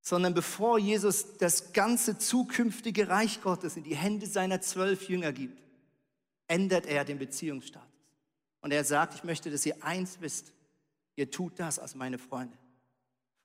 sondern 0.00 0.34
bevor 0.34 0.78
Jesus 0.78 1.36
das 1.38 1.72
ganze 1.72 2.18
zukünftige 2.18 3.08
Reich 3.08 3.40
Gottes 3.42 3.76
in 3.76 3.84
die 3.84 3.96
Hände 3.96 4.26
seiner 4.26 4.60
zwölf 4.60 5.08
Jünger 5.08 5.32
gibt, 5.32 5.60
ändert 6.48 6.86
er 6.86 7.04
den 7.04 7.18
Beziehungsstatus. 7.18 7.88
Und 8.60 8.72
er 8.72 8.84
sagt, 8.84 9.14
ich 9.14 9.24
möchte, 9.24 9.50
dass 9.50 9.66
ihr 9.66 9.82
eins 9.84 10.20
wisst, 10.20 10.52
ihr 11.14 11.30
tut 11.30 11.58
das 11.58 11.78
als 11.78 11.94
meine 11.94 12.18
Freunde. 12.18 12.56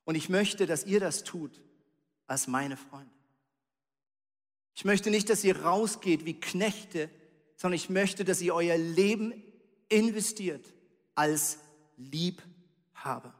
Und 0.03 0.15
ich 0.15 0.29
möchte, 0.29 0.65
dass 0.65 0.85
ihr 0.85 0.99
das 0.99 1.23
tut 1.23 1.61
als 2.27 2.47
meine 2.47 2.77
Freunde. 2.77 3.13
Ich 4.73 4.85
möchte 4.85 5.11
nicht, 5.11 5.29
dass 5.29 5.43
ihr 5.43 5.61
rausgeht 5.61 6.25
wie 6.25 6.39
Knechte, 6.39 7.09
sondern 7.61 7.75
ich 7.75 7.91
möchte, 7.91 8.25
dass 8.25 8.41
ihr 8.41 8.55
euer 8.55 8.75
Leben 8.75 9.43
investiert 9.87 10.65
als 11.13 11.59
Liebhaber. 11.95 13.35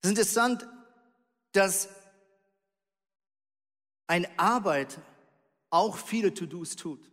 Es 0.00 0.08
ist 0.08 0.10
interessant, 0.10 0.68
dass 1.50 1.88
ein 4.06 4.28
Arbeiter 4.38 5.02
auch 5.70 5.96
viele 5.96 6.32
To-Dos 6.32 6.76
tut. 6.76 7.10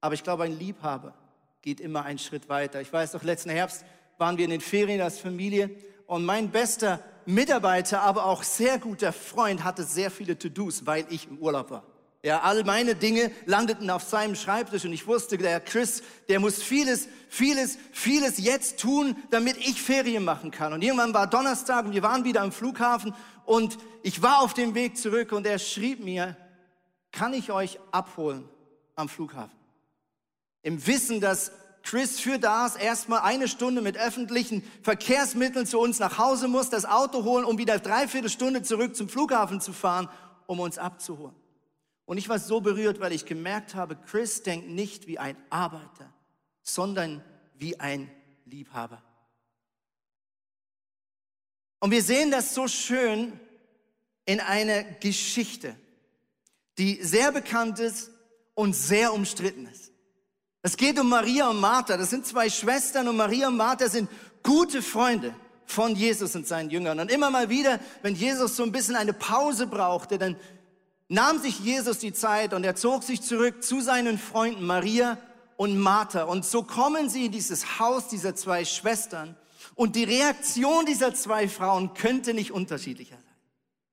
Aber 0.00 0.16
ich 0.16 0.24
glaube, 0.24 0.42
ein 0.42 0.58
Liebhaber 0.58 1.14
geht 1.62 1.78
immer 1.78 2.04
einen 2.04 2.18
Schritt 2.18 2.48
weiter. 2.48 2.80
Ich 2.80 2.92
weiß 2.92 3.12
noch, 3.12 3.22
letzten 3.22 3.50
Herbst 3.50 3.84
waren 4.18 4.38
wir 4.38 4.44
in 4.44 4.50
den 4.50 4.60
Ferien 4.60 5.00
als 5.00 5.20
Familie 5.20 5.70
und 6.08 6.24
mein 6.24 6.50
bester 6.50 7.00
Mitarbeiter, 7.26 8.00
aber 8.02 8.26
auch 8.26 8.42
sehr 8.42 8.80
guter 8.80 9.12
Freund 9.12 9.62
hatte 9.62 9.84
sehr 9.84 10.10
viele 10.10 10.36
To-Dos, 10.36 10.84
weil 10.84 11.06
ich 11.10 11.28
im 11.28 11.38
Urlaub 11.38 11.70
war. 11.70 11.95
Ja, 12.26 12.40
all 12.40 12.64
meine 12.64 12.96
Dinge 12.96 13.30
landeten 13.44 13.88
auf 13.88 14.02
seinem 14.02 14.34
Schreibtisch 14.34 14.84
und 14.84 14.92
ich 14.92 15.06
wusste, 15.06 15.38
der 15.38 15.60
Chris, 15.60 16.02
der 16.28 16.40
muss 16.40 16.60
vieles, 16.60 17.06
vieles, 17.28 17.78
vieles 17.92 18.38
jetzt 18.38 18.80
tun, 18.80 19.14
damit 19.30 19.56
ich 19.58 19.80
Ferien 19.80 20.24
machen 20.24 20.50
kann. 20.50 20.72
Und 20.72 20.82
irgendwann 20.82 21.14
war 21.14 21.28
Donnerstag 21.28 21.84
und 21.84 21.92
wir 21.92 22.02
waren 22.02 22.24
wieder 22.24 22.42
am 22.42 22.50
Flughafen 22.50 23.14
und 23.44 23.78
ich 24.02 24.22
war 24.22 24.40
auf 24.40 24.54
dem 24.54 24.74
Weg 24.74 24.98
zurück 24.98 25.30
und 25.30 25.46
er 25.46 25.60
schrieb 25.60 26.02
mir, 26.02 26.36
kann 27.12 27.32
ich 27.32 27.52
euch 27.52 27.78
abholen 27.92 28.48
am 28.96 29.08
Flughafen? 29.08 29.56
Im 30.62 30.84
Wissen, 30.84 31.20
dass 31.20 31.52
Chris 31.84 32.18
für 32.18 32.40
das 32.40 32.74
erstmal 32.74 33.20
eine 33.20 33.46
Stunde 33.46 33.82
mit 33.82 33.96
öffentlichen 33.96 34.64
Verkehrsmitteln 34.82 35.64
zu 35.64 35.78
uns 35.78 36.00
nach 36.00 36.18
Hause 36.18 36.48
muss, 36.48 36.70
das 36.70 36.86
Auto 36.86 37.22
holen, 37.22 37.44
um 37.44 37.56
wieder 37.56 37.78
dreiviertel 37.78 38.30
Stunde 38.30 38.62
zurück 38.62 38.96
zum 38.96 39.08
Flughafen 39.08 39.60
zu 39.60 39.72
fahren, 39.72 40.08
um 40.48 40.58
uns 40.58 40.76
abzuholen. 40.76 41.45
Und 42.06 42.18
ich 42.18 42.28
war 42.28 42.38
so 42.38 42.60
berührt, 42.60 43.00
weil 43.00 43.12
ich 43.12 43.26
gemerkt 43.26 43.74
habe, 43.74 43.96
Chris 43.96 44.42
denkt 44.42 44.68
nicht 44.68 45.06
wie 45.06 45.18
ein 45.18 45.36
Arbeiter, 45.50 46.12
sondern 46.62 47.22
wie 47.58 47.78
ein 47.78 48.10
Liebhaber. 48.44 49.02
Und 51.80 51.90
wir 51.90 52.02
sehen 52.02 52.30
das 52.30 52.54
so 52.54 52.68
schön 52.68 53.38
in 54.24 54.40
einer 54.40 54.82
Geschichte, 54.82 55.76
die 56.78 57.02
sehr 57.02 57.32
bekannt 57.32 57.80
ist 57.80 58.10
und 58.54 58.74
sehr 58.74 59.12
umstritten 59.12 59.66
ist. 59.66 59.92
Es 60.62 60.76
geht 60.76 60.98
um 60.98 61.08
Maria 61.08 61.48
und 61.48 61.60
Martha. 61.60 61.96
Das 61.96 62.10
sind 62.10 62.26
zwei 62.26 62.50
Schwestern 62.50 63.08
und 63.08 63.16
Maria 63.16 63.48
und 63.48 63.56
Martha 63.56 63.88
sind 63.88 64.10
gute 64.42 64.82
Freunde 64.82 65.34
von 65.64 65.94
Jesus 65.94 66.34
und 66.34 66.46
seinen 66.46 66.70
Jüngern. 66.70 66.98
Und 66.98 67.10
immer 67.10 67.30
mal 67.30 67.50
wieder, 67.50 67.78
wenn 68.02 68.14
Jesus 68.14 68.56
so 68.56 68.62
ein 68.62 68.72
bisschen 68.72 68.96
eine 68.96 69.12
Pause 69.12 69.66
brauchte, 69.66 70.18
dann 70.18 70.36
nahm 71.08 71.38
sich 71.38 71.60
Jesus 71.60 71.98
die 71.98 72.12
Zeit 72.12 72.52
und 72.52 72.64
er 72.64 72.76
zog 72.76 73.02
sich 73.02 73.22
zurück 73.22 73.62
zu 73.62 73.80
seinen 73.80 74.18
Freunden 74.18 74.66
Maria 74.66 75.18
und 75.56 75.78
Martha. 75.78 76.24
Und 76.24 76.44
so 76.44 76.62
kommen 76.62 77.08
sie 77.08 77.26
in 77.26 77.32
dieses 77.32 77.78
Haus 77.78 78.08
dieser 78.08 78.34
zwei 78.34 78.64
Schwestern. 78.64 79.36
Und 79.74 79.96
die 79.96 80.04
Reaktion 80.04 80.86
dieser 80.86 81.14
zwei 81.14 81.48
Frauen 81.48 81.94
könnte 81.94 82.34
nicht 82.34 82.50
unterschiedlicher 82.50 83.16
sein. 83.16 83.34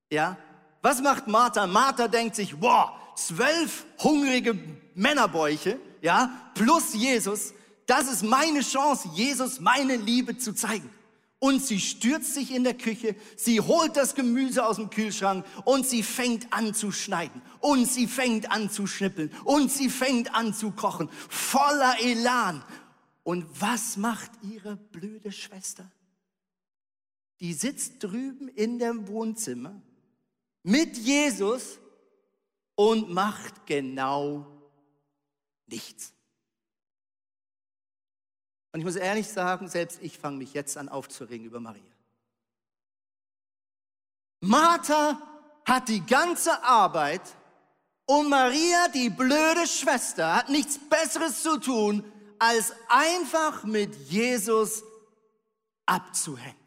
Ja? 0.10 0.38
Was 0.82 1.02
macht 1.02 1.28
Martha? 1.28 1.68
Martha 1.68 2.08
denkt 2.08 2.36
sich, 2.36 2.62
wow, 2.62 2.92
zwölf 3.16 3.86
hungrige 4.00 4.58
Männerbäuche, 4.96 5.80
ja, 6.02 6.30
plus 6.54 6.94
Jesus. 6.94 7.54
Das 7.86 8.12
ist 8.12 8.24
meine 8.24 8.62
Chance, 8.62 9.10
Jesus 9.14 9.60
meine 9.60 9.96
Liebe 9.96 10.38
zu 10.38 10.54
zeigen. 10.54 10.90
Und 11.44 11.62
sie 11.62 11.82
stürzt 11.82 12.36
sich 12.36 12.52
in 12.56 12.64
der 12.64 12.74
Küche, 12.74 13.18
sie 13.36 13.60
holt 13.60 13.98
das 13.98 14.16
Gemüse 14.16 14.66
aus 14.66 14.78
dem 14.78 14.90
Kühlschrank 14.90 15.46
und 15.66 15.86
sie 15.86 16.02
fängt 16.02 16.54
an 16.54 16.74
zu 16.74 16.90
schneiden 16.94 17.42
und 17.60 17.86
sie 17.86 18.08
fängt 18.08 18.50
an 18.50 18.70
zu 18.70 18.88
schnippeln 18.88 19.30
und 19.44 19.70
sie 19.70 19.90
fängt 19.90 20.34
an 20.34 20.54
zu 20.54 20.72
kochen, 20.72 21.10
voller 21.28 21.98
Elan. 22.00 22.64
Und 23.24 23.46
was 23.60 23.98
macht 23.98 24.32
ihre 24.42 24.78
blöde 24.78 25.34
Schwester? 25.34 25.92
Die 27.42 27.52
sitzt 27.52 28.02
drüben 28.02 28.48
in 28.48 28.80
dem 28.80 29.10
Wohnzimmer 29.10 29.82
mit 30.64 30.96
Jesus 30.98 31.78
und 32.76 33.10
macht 33.10 33.66
genau 33.66 34.48
nichts. 35.68 36.14
Und 38.74 38.80
ich 38.80 38.86
muss 38.86 38.96
ehrlich 38.96 39.30
sagen, 39.30 39.68
selbst 39.68 40.00
ich 40.02 40.18
fange 40.18 40.38
mich 40.38 40.54
jetzt 40.54 40.78
an 40.78 40.90
aufzuregen 40.90 41.46
über 41.46 41.60
Maria. 41.60 41.84
Martha 44.42 45.22
hat 45.64 45.88
die 45.88 46.06
ganze 46.06 46.64
Arbeit 46.64 47.22
und 48.06 48.30
Maria, 48.30 48.88
die 48.90 49.10
blöde 49.10 49.68
Schwester, 49.68 50.36
hat 50.36 50.50
nichts 50.50 50.78
Besseres 50.78 51.42
zu 51.44 51.60
tun, 51.60 52.04
als 52.40 52.74
einfach 52.90 53.64
mit 53.64 53.96
Jesus 54.10 54.84
abzuhängen. 55.86 56.63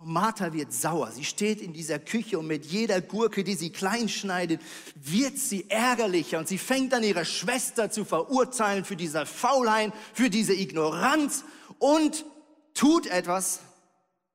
Und 0.00 0.14
Martha 0.14 0.54
wird 0.54 0.72
sauer. 0.72 1.10
Sie 1.12 1.24
steht 1.24 1.60
in 1.60 1.74
dieser 1.74 1.98
Küche 1.98 2.38
und 2.38 2.46
mit 2.46 2.64
jeder 2.64 3.02
Gurke, 3.02 3.44
die 3.44 3.54
sie 3.54 3.68
klein 3.68 4.08
schneidet, 4.08 4.62
wird 4.94 5.36
sie 5.36 5.68
ärgerlicher 5.68 6.38
und 6.38 6.48
sie 6.48 6.56
fängt 6.56 6.94
an, 6.94 7.02
ihre 7.02 7.26
Schwester 7.26 7.90
zu 7.90 8.06
verurteilen 8.06 8.86
für 8.86 8.96
diese 8.96 9.26
Faulheit, 9.26 9.92
für 10.14 10.30
diese 10.30 10.54
Ignoranz 10.54 11.44
und 11.78 12.24
tut 12.72 13.08
etwas, 13.08 13.60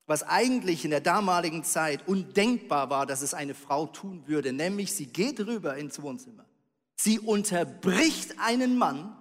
was 0.05 0.21
eigentlich 0.21 0.85
in 0.85 0.91
der 0.91 1.01
damaligen 1.01 1.63
Zeit 1.63 2.07
undenkbar 2.07 2.91
war, 2.91 3.07
dass 3.07 3.23
es 3.23 3.33
eine 3.33 3.55
Frau 3.55 3.87
tun 3.87 4.21
würde, 4.27 4.53
nämlich 4.53 4.93
sie 4.93 5.07
geht 5.07 5.39
rüber 5.39 5.77
ins 5.77 5.99
Wohnzimmer. 5.99 6.45
Sie 6.95 7.19
unterbricht 7.19 8.35
einen 8.37 8.77
Mann 8.77 9.17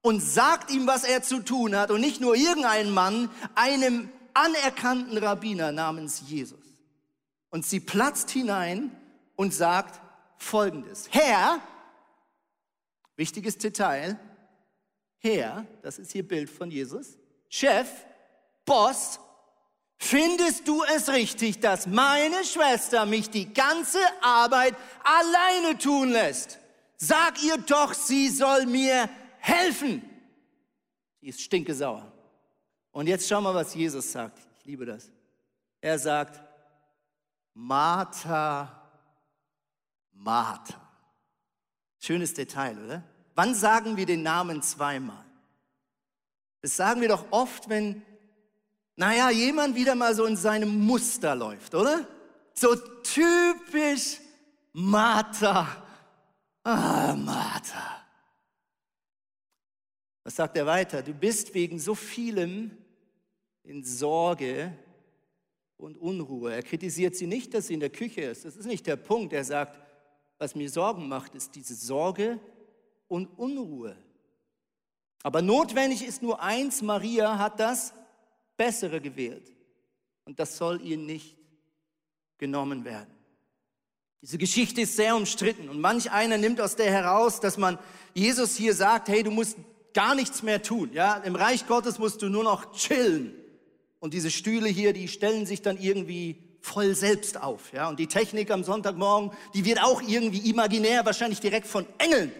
und 0.00 0.20
sagt 0.20 0.70
ihm, 0.70 0.86
was 0.86 1.02
er 1.02 1.24
zu 1.24 1.40
tun 1.40 1.74
hat 1.74 1.90
und 1.90 2.00
nicht 2.00 2.20
nur 2.20 2.36
irgendeinen 2.36 2.94
Mann, 2.94 3.28
einem 3.56 4.10
anerkannten 4.36 5.16
Rabbiner 5.18 5.72
namens 5.72 6.22
Jesus. 6.26 6.60
Und 7.50 7.64
sie 7.64 7.80
platzt 7.80 8.30
hinein 8.30 8.90
und 9.34 9.54
sagt 9.54 10.00
Folgendes. 10.36 11.08
Herr, 11.10 11.60
wichtiges 13.16 13.56
Detail, 13.56 14.18
Herr, 15.18 15.66
das 15.82 15.98
ist 15.98 16.12
hier 16.12 16.26
Bild 16.26 16.50
von 16.50 16.70
Jesus, 16.70 17.16
Chef, 17.48 17.88
Boss, 18.66 19.18
findest 19.96 20.68
du 20.68 20.82
es 20.94 21.08
richtig, 21.08 21.60
dass 21.60 21.86
meine 21.86 22.44
Schwester 22.44 23.06
mich 23.06 23.30
die 23.30 23.52
ganze 23.54 24.00
Arbeit 24.20 24.74
alleine 25.02 25.78
tun 25.78 26.10
lässt? 26.10 26.58
Sag 26.98 27.42
ihr 27.42 27.56
doch, 27.58 27.94
sie 27.94 28.28
soll 28.28 28.66
mir 28.66 29.08
helfen. 29.38 30.02
Sie 31.20 31.28
ist 31.28 31.40
stinkesauer. 31.40 32.12
Und 32.96 33.08
jetzt 33.08 33.28
schau 33.28 33.42
mal, 33.42 33.54
was 33.54 33.74
Jesus 33.74 34.10
sagt. 34.10 34.38
Ich 34.58 34.64
liebe 34.64 34.86
das. 34.86 35.10
Er 35.82 35.98
sagt, 35.98 36.42
Martha, 37.52 38.90
Martha. 40.12 40.80
Schönes 41.98 42.32
Detail, 42.32 42.82
oder? 42.82 43.02
Wann 43.34 43.54
sagen 43.54 43.98
wir 43.98 44.06
den 44.06 44.22
Namen 44.22 44.62
zweimal? 44.62 45.26
Das 46.62 46.74
sagen 46.74 47.02
wir 47.02 47.10
doch 47.10 47.26
oft, 47.32 47.68
wenn, 47.68 48.00
naja, 48.96 49.28
jemand 49.28 49.74
wieder 49.74 49.94
mal 49.94 50.14
so 50.14 50.24
in 50.24 50.38
seinem 50.38 50.86
Muster 50.86 51.34
läuft, 51.34 51.74
oder? 51.74 52.08
So 52.54 52.76
typisch 52.76 54.20
Martha. 54.72 55.84
Ah, 56.64 57.14
Martha. 57.14 58.06
Was 60.24 60.36
sagt 60.36 60.56
er 60.56 60.64
weiter? 60.64 61.02
Du 61.02 61.12
bist 61.12 61.52
wegen 61.52 61.78
so 61.78 61.94
vielem 61.94 62.85
in 63.66 63.84
Sorge 63.84 64.72
und 65.76 65.98
Unruhe. 65.98 66.54
Er 66.54 66.62
kritisiert 66.62 67.16
sie 67.16 67.26
nicht, 67.26 67.52
dass 67.52 67.66
sie 67.66 67.74
in 67.74 67.80
der 67.80 67.90
Küche 67.90 68.22
ist. 68.22 68.44
Das 68.44 68.56
ist 68.56 68.66
nicht 68.66 68.86
der 68.86 68.96
Punkt. 68.96 69.32
Er 69.32 69.44
sagt, 69.44 69.78
was 70.38 70.54
mir 70.54 70.70
Sorgen 70.70 71.08
macht, 71.08 71.34
ist 71.34 71.54
diese 71.54 71.74
Sorge 71.74 72.38
und 73.08 73.26
Unruhe. 73.38 73.96
Aber 75.22 75.42
notwendig 75.42 76.06
ist 76.06 76.22
nur 76.22 76.40
eins, 76.40 76.82
Maria 76.82 77.38
hat 77.38 77.58
das 77.58 77.92
Bessere 78.56 79.00
gewählt. 79.00 79.52
Und 80.24 80.38
das 80.38 80.56
soll 80.56 80.80
ihr 80.82 80.96
nicht 80.96 81.36
genommen 82.38 82.84
werden. 82.84 83.12
Diese 84.22 84.38
Geschichte 84.38 84.80
ist 84.82 84.96
sehr 84.96 85.14
umstritten 85.14 85.68
und 85.68 85.80
manch 85.80 86.10
einer 86.10 86.38
nimmt 86.38 86.60
aus 86.60 86.74
der 86.74 86.90
heraus, 86.90 87.38
dass 87.40 87.58
man 87.58 87.78
Jesus 88.14 88.56
hier 88.56 88.74
sagt, 88.74 89.08
hey, 89.08 89.22
du 89.22 89.30
musst 89.30 89.56
gar 89.94 90.14
nichts 90.14 90.42
mehr 90.42 90.62
tun. 90.62 90.90
Ja, 90.92 91.16
im 91.18 91.36
Reich 91.36 91.66
Gottes 91.66 91.98
musst 91.98 92.22
du 92.22 92.28
nur 92.28 92.44
noch 92.44 92.72
chillen. 92.72 93.34
Und 94.06 94.14
diese 94.14 94.30
Stühle 94.30 94.68
hier, 94.68 94.92
die 94.92 95.08
stellen 95.08 95.46
sich 95.46 95.62
dann 95.62 95.78
irgendwie 95.78 96.40
voll 96.60 96.94
selbst 96.94 97.42
auf. 97.42 97.72
Ja? 97.72 97.88
Und 97.88 97.98
die 97.98 98.06
Technik 98.06 98.52
am 98.52 98.62
Sonntagmorgen, 98.62 99.32
die 99.52 99.64
wird 99.64 99.82
auch 99.82 100.00
irgendwie 100.00 100.48
imaginär, 100.48 101.04
wahrscheinlich 101.04 101.40
direkt 101.40 101.66
von 101.66 101.84
Engeln 101.98 102.30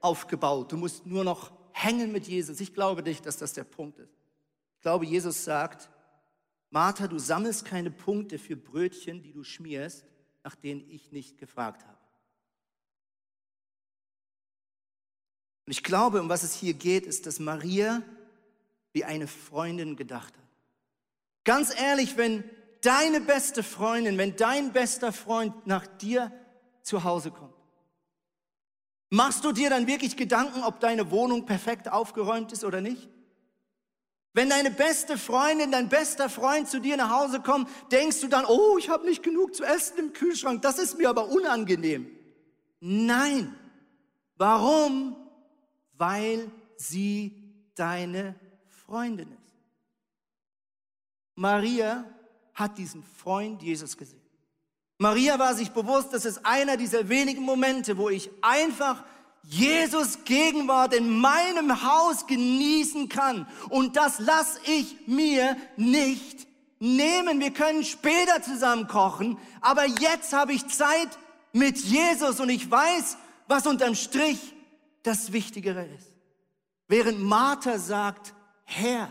aufgebaut. 0.00 0.70
Du 0.70 0.76
musst 0.76 1.04
nur 1.04 1.24
noch 1.24 1.50
hängen 1.72 2.12
mit 2.12 2.28
Jesus. 2.28 2.60
Ich 2.60 2.74
glaube 2.74 3.02
nicht, 3.02 3.26
dass 3.26 3.38
das 3.38 3.54
der 3.54 3.64
Punkt 3.64 3.98
ist. 3.98 4.14
Ich 4.76 4.82
glaube, 4.82 5.04
Jesus 5.04 5.42
sagt, 5.42 5.90
Martha, 6.70 7.08
du 7.08 7.18
sammelst 7.18 7.64
keine 7.64 7.90
Punkte 7.90 8.38
für 8.38 8.54
Brötchen, 8.54 9.20
die 9.20 9.32
du 9.32 9.42
schmierst, 9.42 10.04
nach 10.44 10.54
denen 10.54 10.88
ich 10.88 11.10
nicht 11.10 11.38
gefragt 11.38 11.84
habe. 11.84 11.98
Und 15.66 15.72
ich 15.72 15.82
glaube, 15.82 16.20
um 16.20 16.28
was 16.28 16.44
es 16.44 16.54
hier 16.54 16.74
geht, 16.74 17.04
ist, 17.04 17.26
dass 17.26 17.40
Maria 17.40 18.00
wie 18.92 19.02
eine 19.02 19.26
Freundin 19.26 19.96
gedacht 19.96 20.32
hat. 20.38 20.45
Ganz 21.46 21.72
ehrlich, 21.78 22.16
wenn 22.16 22.42
deine 22.82 23.20
beste 23.20 23.62
Freundin, 23.62 24.18
wenn 24.18 24.34
dein 24.36 24.72
bester 24.72 25.12
Freund 25.12 25.66
nach 25.66 25.86
dir 25.86 26.32
zu 26.82 27.04
Hause 27.04 27.30
kommt, 27.30 27.54
machst 29.10 29.44
du 29.44 29.52
dir 29.52 29.70
dann 29.70 29.86
wirklich 29.86 30.16
Gedanken, 30.16 30.64
ob 30.64 30.80
deine 30.80 31.12
Wohnung 31.12 31.46
perfekt 31.46 31.90
aufgeräumt 31.90 32.50
ist 32.50 32.64
oder 32.64 32.80
nicht? 32.80 33.08
Wenn 34.32 34.50
deine 34.50 34.72
beste 34.72 35.16
Freundin, 35.16 35.70
dein 35.70 35.88
bester 35.88 36.28
Freund 36.28 36.68
zu 36.68 36.80
dir 36.80 36.96
nach 36.96 37.10
Hause 37.10 37.40
kommt, 37.40 37.70
denkst 37.92 38.20
du 38.20 38.26
dann, 38.26 38.44
oh, 38.44 38.76
ich 38.76 38.90
habe 38.90 39.06
nicht 39.06 39.22
genug 39.22 39.54
zu 39.54 39.62
essen 39.62 39.98
im 39.98 40.12
Kühlschrank, 40.12 40.62
das 40.62 40.78
ist 40.80 40.98
mir 40.98 41.08
aber 41.08 41.28
unangenehm. 41.28 42.10
Nein. 42.80 43.56
Warum? 44.36 45.16
Weil 45.94 46.50
sie 46.76 47.70
deine 47.76 48.34
Freundin 48.84 49.30
ist. 49.30 49.45
Maria 51.36 52.04
hat 52.54 52.78
diesen 52.78 53.04
Freund 53.04 53.62
Jesus 53.62 53.96
gesehen. 53.96 54.20
Maria 54.98 55.38
war 55.38 55.54
sich 55.54 55.70
bewusst, 55.70 56.12
das 56.12 56.24
ist 56.24 56.44
einer 56.44 56.76
dieser 56.76 57.08
wenigen 57.08 57.42
Momente, 57.42 57.98
wo 57.98 58.08
ich 58.08 58.30
einfach 58.40 59.04
Jesus 59.42 60.24
Gegenwart 60.24 60.94
in 60.94 61.20
meinem 61.20 61.82
Haus 61.82 62.26
genießen 62.26 63.08
kann. 63.08 63.46
Und 63.68 63.96
das 63.96 64.18
lasse 64.18 64.58
ich 64.64 65.06
mir 65.06 65.56
nicht 65.76 66.48
nehmen. 66.78 67.40
Wir 67.40 67.52
können 67.52 67.84
später 67.84 68.42
zusammen 68.42 68.88
kochen, 68.88 69.38
aber 69.60 69.84
jetzt 69.84 70.32
habe 70.32 70.54
ich 70.54 70.66
Zeit 70.66 71.18
mit 71.52 71.78
Jesus 71.78 72.40
und 72.40 72.48
ich 72.48 72.70
weiß, 72.70 73.18
was 73.48 73.66
unterm 73.66 73.94
Strich 73.94 74.54
das 75.02 75.32
Wichtigere 75.32 75.86
ist. 75.86 76.12
Während 76.88 77.20
Martha 77.20 77.78
sagt, 77.78 78.34
Herr, 78.64 79.10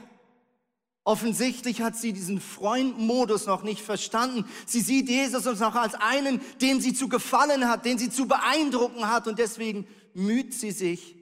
Offensichtlich 1.08 1.82
hat 1.82 1.96
sie 1.96 2.14
diesen 2.14 2.42
Freundmodus 2.42 3.46
noch 3.46 3.62
nicht 3.62 3.82
verstanden. 3.82 4.44
Sie 4.66 4.82
sieht 4.82 5.08
Jesus 5.08 5.46
noch 5.60 5.76
als 5.76 5.94
einen, 5.94 6.42
dem 6.62 6.82
sie 6.82 6.96
zu 6.96 7.08
gefallen 7.08 7.70
hat, 7.70 7.86
den 7.86 8.00
sie 8.00 8.10
zu 8.10 8.28
beeindrucken 8.28 9.08
hat 9.08 9.28
und 9.28 9.38
deswegen 9.38 9.88
müht 10.16 10.56
sie 10.56 10.72
sich 10.72 11.16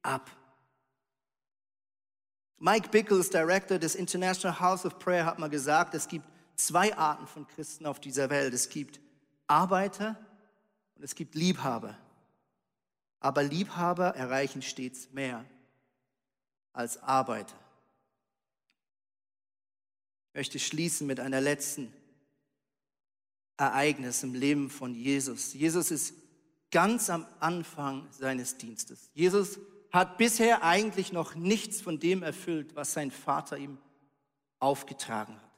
ab. 0.00 0.30
Mike 2.58 2.88
Bickles, 2.88 3.28
Director 3.28 3.78
des 3.78 3.94
International 3.94 4.58
House 4.58 4.86
of 4.86 4.98
Prayer, 4.98 5.26
hat 5.26 5.38
mal 5.38 5.50
gesagt, 5.50 5.94
es 5.94 6.08
gibt 6.08 6.24
zwei 6.54 6.96
Arten 6.96 7.26
von 7.26 7.46
Christen 7.46 7.84
auf 7.84 8.00
dieser 8.00 8.30
Welt. 8.30 8.54
Es 8.54 8.70
gibt 8.70 9.00
Arbeiter 9.46 10.16
und 10.94 11.04
es 11.04 11.14
gibt 11.14 11.34
Liebhaber. 11.34 11.94
Aber 13.20 13.42
Liebhaber 13.42 14.16
erreichen 14.16 14.62
stets 14.62 15.10
mehr 15.12 15.44
als 16.72 17.02
Arbeiter 17.02 17.65
möchte 20.36 20.58
schließen 20.58 21.06
mit 21.06 21.18
einer 21.18 21.40
letzten 21.40 21.90
Ereignis 23.56 24.22
im 24.22 24.34
Leben 24.34 24.68
von 24.68 24.94
Jesus. 24.94 25.54
Jesus 25.54 25.90
ist 25.90 26.14
ganz 26.70 27.08
am 27.08 27.26
Anfang 27.40 28.06
seines 28.10 28.58
Dienstes. 28.58 29.10
Jesus 29.14 29.58
hat 29.90 30.18
bisher 30.18 30.62
eigentlich 30.62 31.10
noch 31.10 31.34
nichts 31.34 31.80
von 31.80 31.98
dem 31.98 32.22
erfüllt, 32.22 32.76
was 32.76 32.92
sein 32.92 33.10
Vater 33.10 33.56
ihm 33.56 33.78
aufgetragen 34.58 35.36
hat. 35.36 35.50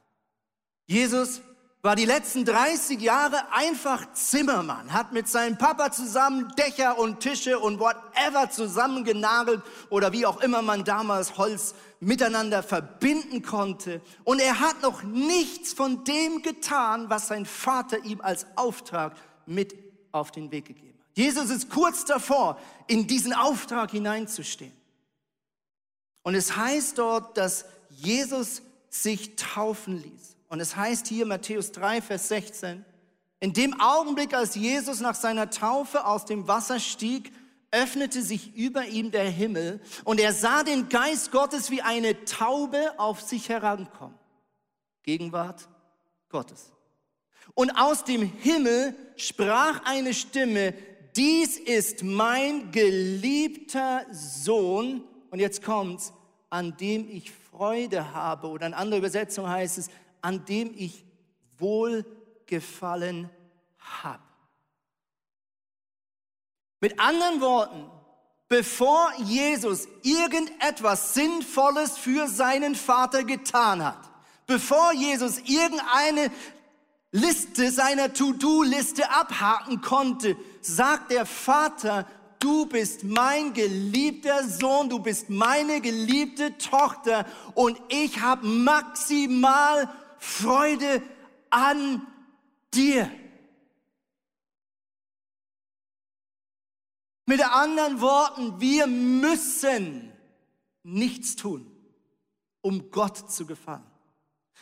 Jesus 0.86 1.40
war 1.80 1.94
die 1.94 2.04
letzten 2.04 2.44
30 2.44 3.00
Jahre 3.00 3.52
einfach 3.52 4.12
Zimmermann, 4.12 4.92
hat 4.92 5.12
mit 5.12 5.28
seinem 5.28 5.56
Papa 5.56 5.92
zusammen 5.92 6.52
Dächer 6.58 6.98
und 6.98 7.20
Tische 7.20 7.58
und 7.58 7.78
whatever 7.78 8.50
zusammengenagelt 8.50 9.62
oder 9.88 10.12
wie 10.12 10.26
auch 10.26 10.40
immer 10.40 10.60
man 10.60 10.84
damals 10.84 11.38
Holz 11.38 11.74
miteinander 12.00 12.64
verbinden 12.64 13.42
konnte. 13.42 14.00
Und 14.24 14.40
er 14.40 14.58
hat 14.58 14.82
noch 14.82 15.02
nichts 15.04 15.72
von 15.72 16.02
dem 16.04 16.42
getan, 16.42 17.10
was 17.10 17.28
sein 17.28 17.46
Vater 17.46 18.04
ihm 18.04 18.20
als 18.20 18.46
Auftrag 18.56 19.14
mit 19.46 19.74
auf 20.10 20.32
den 20.32 20.50
Weg 20.50 20.66
gegeben 20.66 20.98
hat. 20.98 21.16
Jesus 21.16 21.50
ist 21.50 21.70
kurz 21.70 22.04
davor, 22.04 22.58
in 22.88 23.06
diesen 23.06 23.32
Auftrag 23.32 23.92
hineinzustehen. 23.92 24.72
Und 26.22 26.34
es 26.34 26.56
heißt 26.56 26.98
dort, 26.98 27.36
dass 27.36 27.64
Jesus 27.90 28.62
sich 28.90 29.36
taufen 29.36 30.02
ließ. 30.02 30.37
Und 30.48 30.60
es 30.60 30.76
heißt 30.76 31.06
hier 31.06 31.26
Matthäus 31.26 31.72
3, 31.72 32.00
Vers 32.02 32.28
16, 32.28 32.84
in 33.40 33.52
dem 33.52 33.80
Augenblick, 33.80 34.34
als 34.34 34.54
Jesus 34.54 35.00
nach 35.00 35.14
seiner 35.14 35.50
Taufe 35.50 36.04
aus 36.04 36.24
dem 36.24 36.48
Wasser 36.48 36.80
stieg, 36.80 37.32
öffnete 37.70 38.22
sich 38.22 38.56
über 38.56 38.86
ihm 38.86 39.10
der 39.10 39.28
Himmel 39.28 39.80
und 40.04 40.18
er 40.18 40.32
sah 40.32 40.62
den 40.62 40.88
Geist 40.88 41.30
Gottes 41.32 41.70
wie 41.70 41.82
eine 41.82 42.24
Taube 42.24 42.98
auf 42.98 43.20
sich 43.20 43.48
herankommen. 43.48 44.18
Gegenwart 45.02 45.68
Gottes. 46.30 46.72
Und 47.54 47.70
aus 47.72 48.04
dem 48.04 48.22
Himmel 48.22 48.94
sprach 49.16 49.82
eine 49.84 50.14
Stimme, 50.14 50.74
dies 51.16 51.58
ist 51.58 52.02
mein 52.02 52.70
geliebter 52.70 54.06
Sohn, 54.12 55.02
und 55.30 55.40
jetzt 55.40 55.62
kommt's, 55.62 56.12
an 56.50 56.76
dem 56.76 57.08
ich 57.08 57.30
Freude 57.30 58.14
habe, 58.14 58.48
oder 58.48 58.66
in 58.66 58.74
anderer 58.74 58.98
Übersetzung 58.98 59.48
heißt 59.48 59.78
es, 59.78 59.90
an 60.22 60.44
dem 60.44 60.72
ich 60.76 61.04
Wohlgefallen 61.58 63.30
habe. 63.78 64.22
Mit 66.80 67.00
anderen 67.00 67.40
Worten, 67.40 67.90
bevor 68.48 69.12
Jesus 69.18 69.88
irgendetwas 70.02 71.14
Sinnvolles 71.14 71.98
für 71.98 72.28
seinen 72.28 72.74
Vater 72.74 73.24
getan 73.24 73.84
hat, 73.84 73.98
bevor 74.46 74.92
Jesus 74.92 75.38
irgendeine 75.38 76.30
Liste 77.10 77.72
seiner 77.72 78.12
To-Do-Liste 78.12 79.10
abhaken 79.10 79.80
konnte, 79.80 80.36
sagt 80.60 81.10
der 81.10 81.26
Vater, 81.26 82.06
du 82.38 82.66
bist 82.66 83.02
mein 83.02 83.52
geliebter 83.54 84.46
Sohn, 84.46 84.88
du 84.88 84.98
bist 85.00 85.30
meine 85.30 85.80
geliebte 85.80 86.56
Tochter 86.58 87.26
und 87.54 87.80
ich 87.88 88.20
habe 88.20 88.46
maximal 88.46 89.88
Freude 90.18 91.02
an 91.50 92.06
dir. 92.74 93.10
Mit 97.26 97.44
anderen 97.44 98.00
Worten, 98.00 98.60
wir 98.60 98.86
müssen 98.86 100.12
nichts 100.82 101.36
tun, 101.36 101.70
um 102.62 102.90
Gott 102.90 103.30
zu 103.30 103.44
gefallen. 103.44 103.84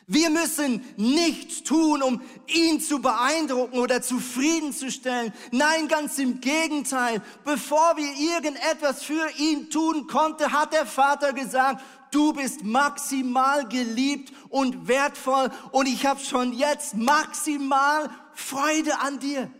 Wir 0.08 0.30
müssen 0.30 0.84
nichts 0.96 1.64
tun, 1.64 2.00
um 2.00 2.22
ihn 2.46 2.80
zu 2.80 3.00
beeindrucken 3.00 3.78
oder 3.78 4.02
zufriedenzustellen. 4.02 5.32
Nein, 5.50 5.88
ganz 5.88 6.18
im 6.18 6.40
Gegenteil. 6.40 7.22
Bevor 7.44 7.96
wir 7.96 8.12
irgendetwas 8.14 9.02
für 9.02 9.28
ihn 9.36 9.68
tun 9.68 10.06
konnte, 10.06 10.52
hat 10.52 10.72
der 10.72 10.86
Vater 10.86 11.32
gesagt, 11.32 11.82
du 12.16 12.32
bist 12.32 12.64
maximal 12.64 13.68
geliebt 13.68 14.32
und 14.48 14.88
wertvoll 14.88 15.50
und 15.70 15.86
ich 15.86 16.06
habe 16.06 16.18
schon 16.18 16.54
jetzt 16.54 16.94
maximal 16.96 18.08
Freude 18.32 18.98
an 19.00 19.18
dir. 19.18 19.52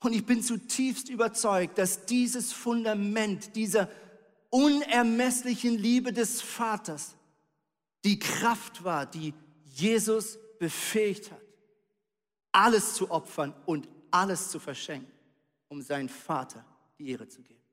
Und 0.00 0.12
ich 0.12 0.26
bin 0.26 0.42
zutiefst 0.42 1.08
überzeugt, 1.08 1.78
dass 1.78 2.04
dieses 2.04 2.52
Fundament 2.52 3.56
dieser 3.56 3.88
unermesslichen 4.50 5.78
Liebe 5.78 6.12
des 6.12 6.42
Vaters 6.42 7.14
die 8.04 8.18
Kraft 8.18 8.84
war, 8.84 9.06
die 9.06 9.32
Jesus 9.64 10.38
befähigt 10.58 11.30
hat, 11.30 11.40
alles 12.52 12.92
zu 12.92 13.10
opfern 13.10 13.54
und 13.64 13.88
alles 14.10 14.50
zu 14.50 14.60
verschenken, 14.60 15.10
um 15.68 15.80
seinen 15.80 16.10
Vater 16.10 16.62
die 16.98 17.08
Ehre 17.08 17.26
zu 17.26 17.40
geben. 17.40 17.63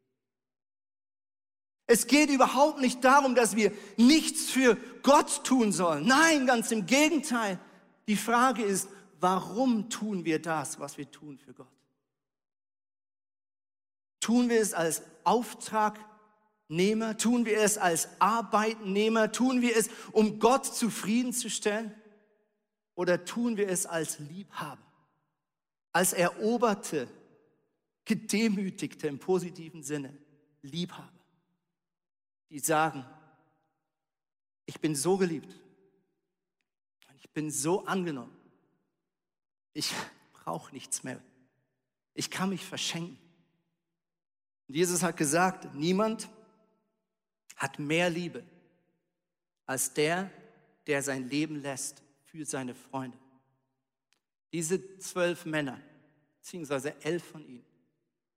Es 1.92 2.08
geht 2.08 2.30
überhaupt 2.30 2.80
nicht 2.80 3.04
darum, 3.04 3.36
dass 3.36 3.58
wir 3.58 3.74
nichts 3.98 4.50
für 4.50 4.78
Gott 5.04 5.44
tun 5.44 5.74
sollen. 5.74 6.08
Nein, 6.08 6.46
ganz 6.46 6.72
im 6.72 6.86
Gegenteil. 6.86 7.60
Die 8.08 8.16
Frage 8.16 8.64
ist, 8.64 8.88
warum 9.20 9.90
tun 9.90 10.24
wir 10.24 10.42
das, 10.42 10.80
was 10.80 10.98
wir 10.98 11.12
tun 11.12 11.38
für 11.38 11.54
Gott? 11.54 11.68
Tun 14.22 14.48
wir 14.48 14.62
es 14.62 14.74
als 14.74 15.02
Auftragnehmer? 15.26 17.18
Tun 17.18 17.46
wir 17.46 17.60
es 17.60 17.78
als 17.78 18.08
Arbeitnehmer? 18.20 19.34
Tun 19.34 19.62
wir 19.62 19.76
es, 19.76 19.90
um 20.14 20.40
Gott 20.40 20.66
zufriedenzustellen? 20.66 21.94
Oder 22.96 23.26
tun 23.26 23.58
wir 23.58 23.68
es 23.68 23.86
als 23.86 24.18
Liebhaber? 24.20 24.82
Als 25.92 26.14
eroberte, 26.14 27.10
gedemütigte 28.06 29.10
im 29.10 29.20
positiven 29.20 29.84
Sinne 29.84 30.18
Liebhaber, 30.62 31.21
die 32.52 32.60
sagen, 32.60 33.06
ich 34.66 34.80
bin 34.80 34.94
so 34.94 35.18
geliebt, 35.18 35.56
ich 37.16 37.30
bin 37.32 37.50
so 37.50 37.86
angenommen, 37.86 38.36
ich 39.74 39.92
brauche 40.34 40.74
nichts 40.74 41.04
mehr, 41.04 41.22
ich 42.14 42.30
kann 42.30 42.50
mich 42.50 42.66
verschenken. 42.66 43.18
Und 44.68 44.76
Jesus 44.76 45.02
hat 45.02 45.16
gesagt, 45.16 45.74
niemand 45.74 46.30
hat 47.56 47.80
mehr 47.80 48.10
Liebe 48.10 48.44
als 49.66 49.94
der, 49.94 50.30
der 50.88 51.02
sein 51.02 51.30
Leben 51.30 51.56
lässt 51.62 52.04
für 52.24 52.46
seine 52.46 52.76
Freunde. 52.76 53.18
Diese 54.52 54.98
zwölf 54.98 55.46
Männer, 55.46 55.80
beziehungsweise 56.40 57.02
elf 57.02 57.24
von 57.24 57.48
ihnen, 57.48 57.66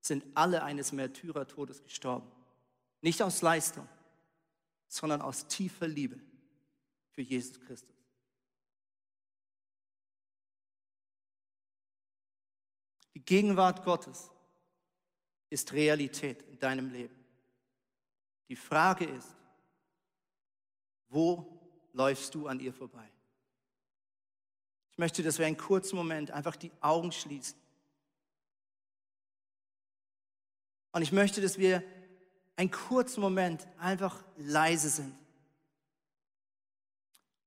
sind 0.01 0.25
alle 0.35 0.63
eines 0.63 0.93
Märtyrertodes 0.93 1.83
gestorben. 1.83 2.31
Nicht 3.01 3.21
aus 3.23 3.43
Leistung, 3.43 3.89
sondern 4.95 5.23
aus 5.23 5.49
tiefer 5.49 5.89
Liebe 5.89 6.21
für 7.11 7.23
Jesus 7.23 7.61
Christus. 7.61 7.97
Die 13.15 13.25
Gegenwart 13.25 13.85
Gottes 13.85 14.31
ist 15.51 15.73
Realität 15.73 16.43
in 16.43 16.61
deinem 16.61 16.93
Leben. 16.93 17.25
Die 18.49 18.55
Frage 18.55 19.05
ist, 19.05 19.35
wo 21.09 21.61
läufst 21.93 22.33
du 22.37 22.47
an 22.47 22.61
ihr 22.61 22.73
vorbei? 22.73 23.11
Ich 24.93 24.99
möchte, 24.99 25.25
dass 25.25 25.41
wir 25.41 25.47
einen 25.47 25.57
kurzen 25.57 25.97
Moment 25.97 26.31
einfach 26.31 26.55
die 26.55 26.71
Augen 26.81 27.11
schließen. 27.11 27.59
Und 30.93 31.03
ich 31.03 31.11
möchte, 31.11 31.41
dass 31.41 31.59
wir 31.59 31.83
einen 32.57 32.71
kurzen 32.71 33.21
Moment 33.21 33.67
einfach 33.79 34.23
leise 34.37 34.89
sind. 34.89 35.15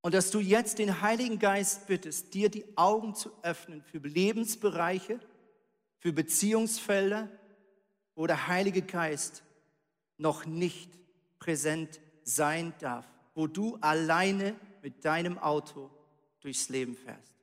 Und 0.01 0.13
dass 0.13 0.31
du 0.31 0.39
jetzt 0.39 0.79
den 0.79 1.01
Heiligen 1.01 1.39
Geist 1.39 1.87
bittest, 1.87 2.33
dir 2.33 2.49
die 2.49 2.77
Augen 2.77 3.15
zu 3.15 3.31
öffnen 3.43 3.81
für 3.81 3.97
Lebensbereiche, 3.99 5.19
für 5.99 6.13
Beziehungsfelder, 6.13 7.29
wo 8.15 8.27
der 8.27 8.47
Heilige 8.47 8.81
Geist 8.81 9.43
noch 10.17 10.45
nicht 10.45 10.91
präsent 11.39 11.99
sein 12.23 12.73
darf, 12.79 13.05
wo 13.35 13.47
du 13.47 13.77
alleine 13.81 14.55
mit 14.81 15.03
deinem 15.05 15.37
Auto 15.37 15.89
durchs 16.41 16.69
Leben 16.69 16.95
fährst. 16.95 17.36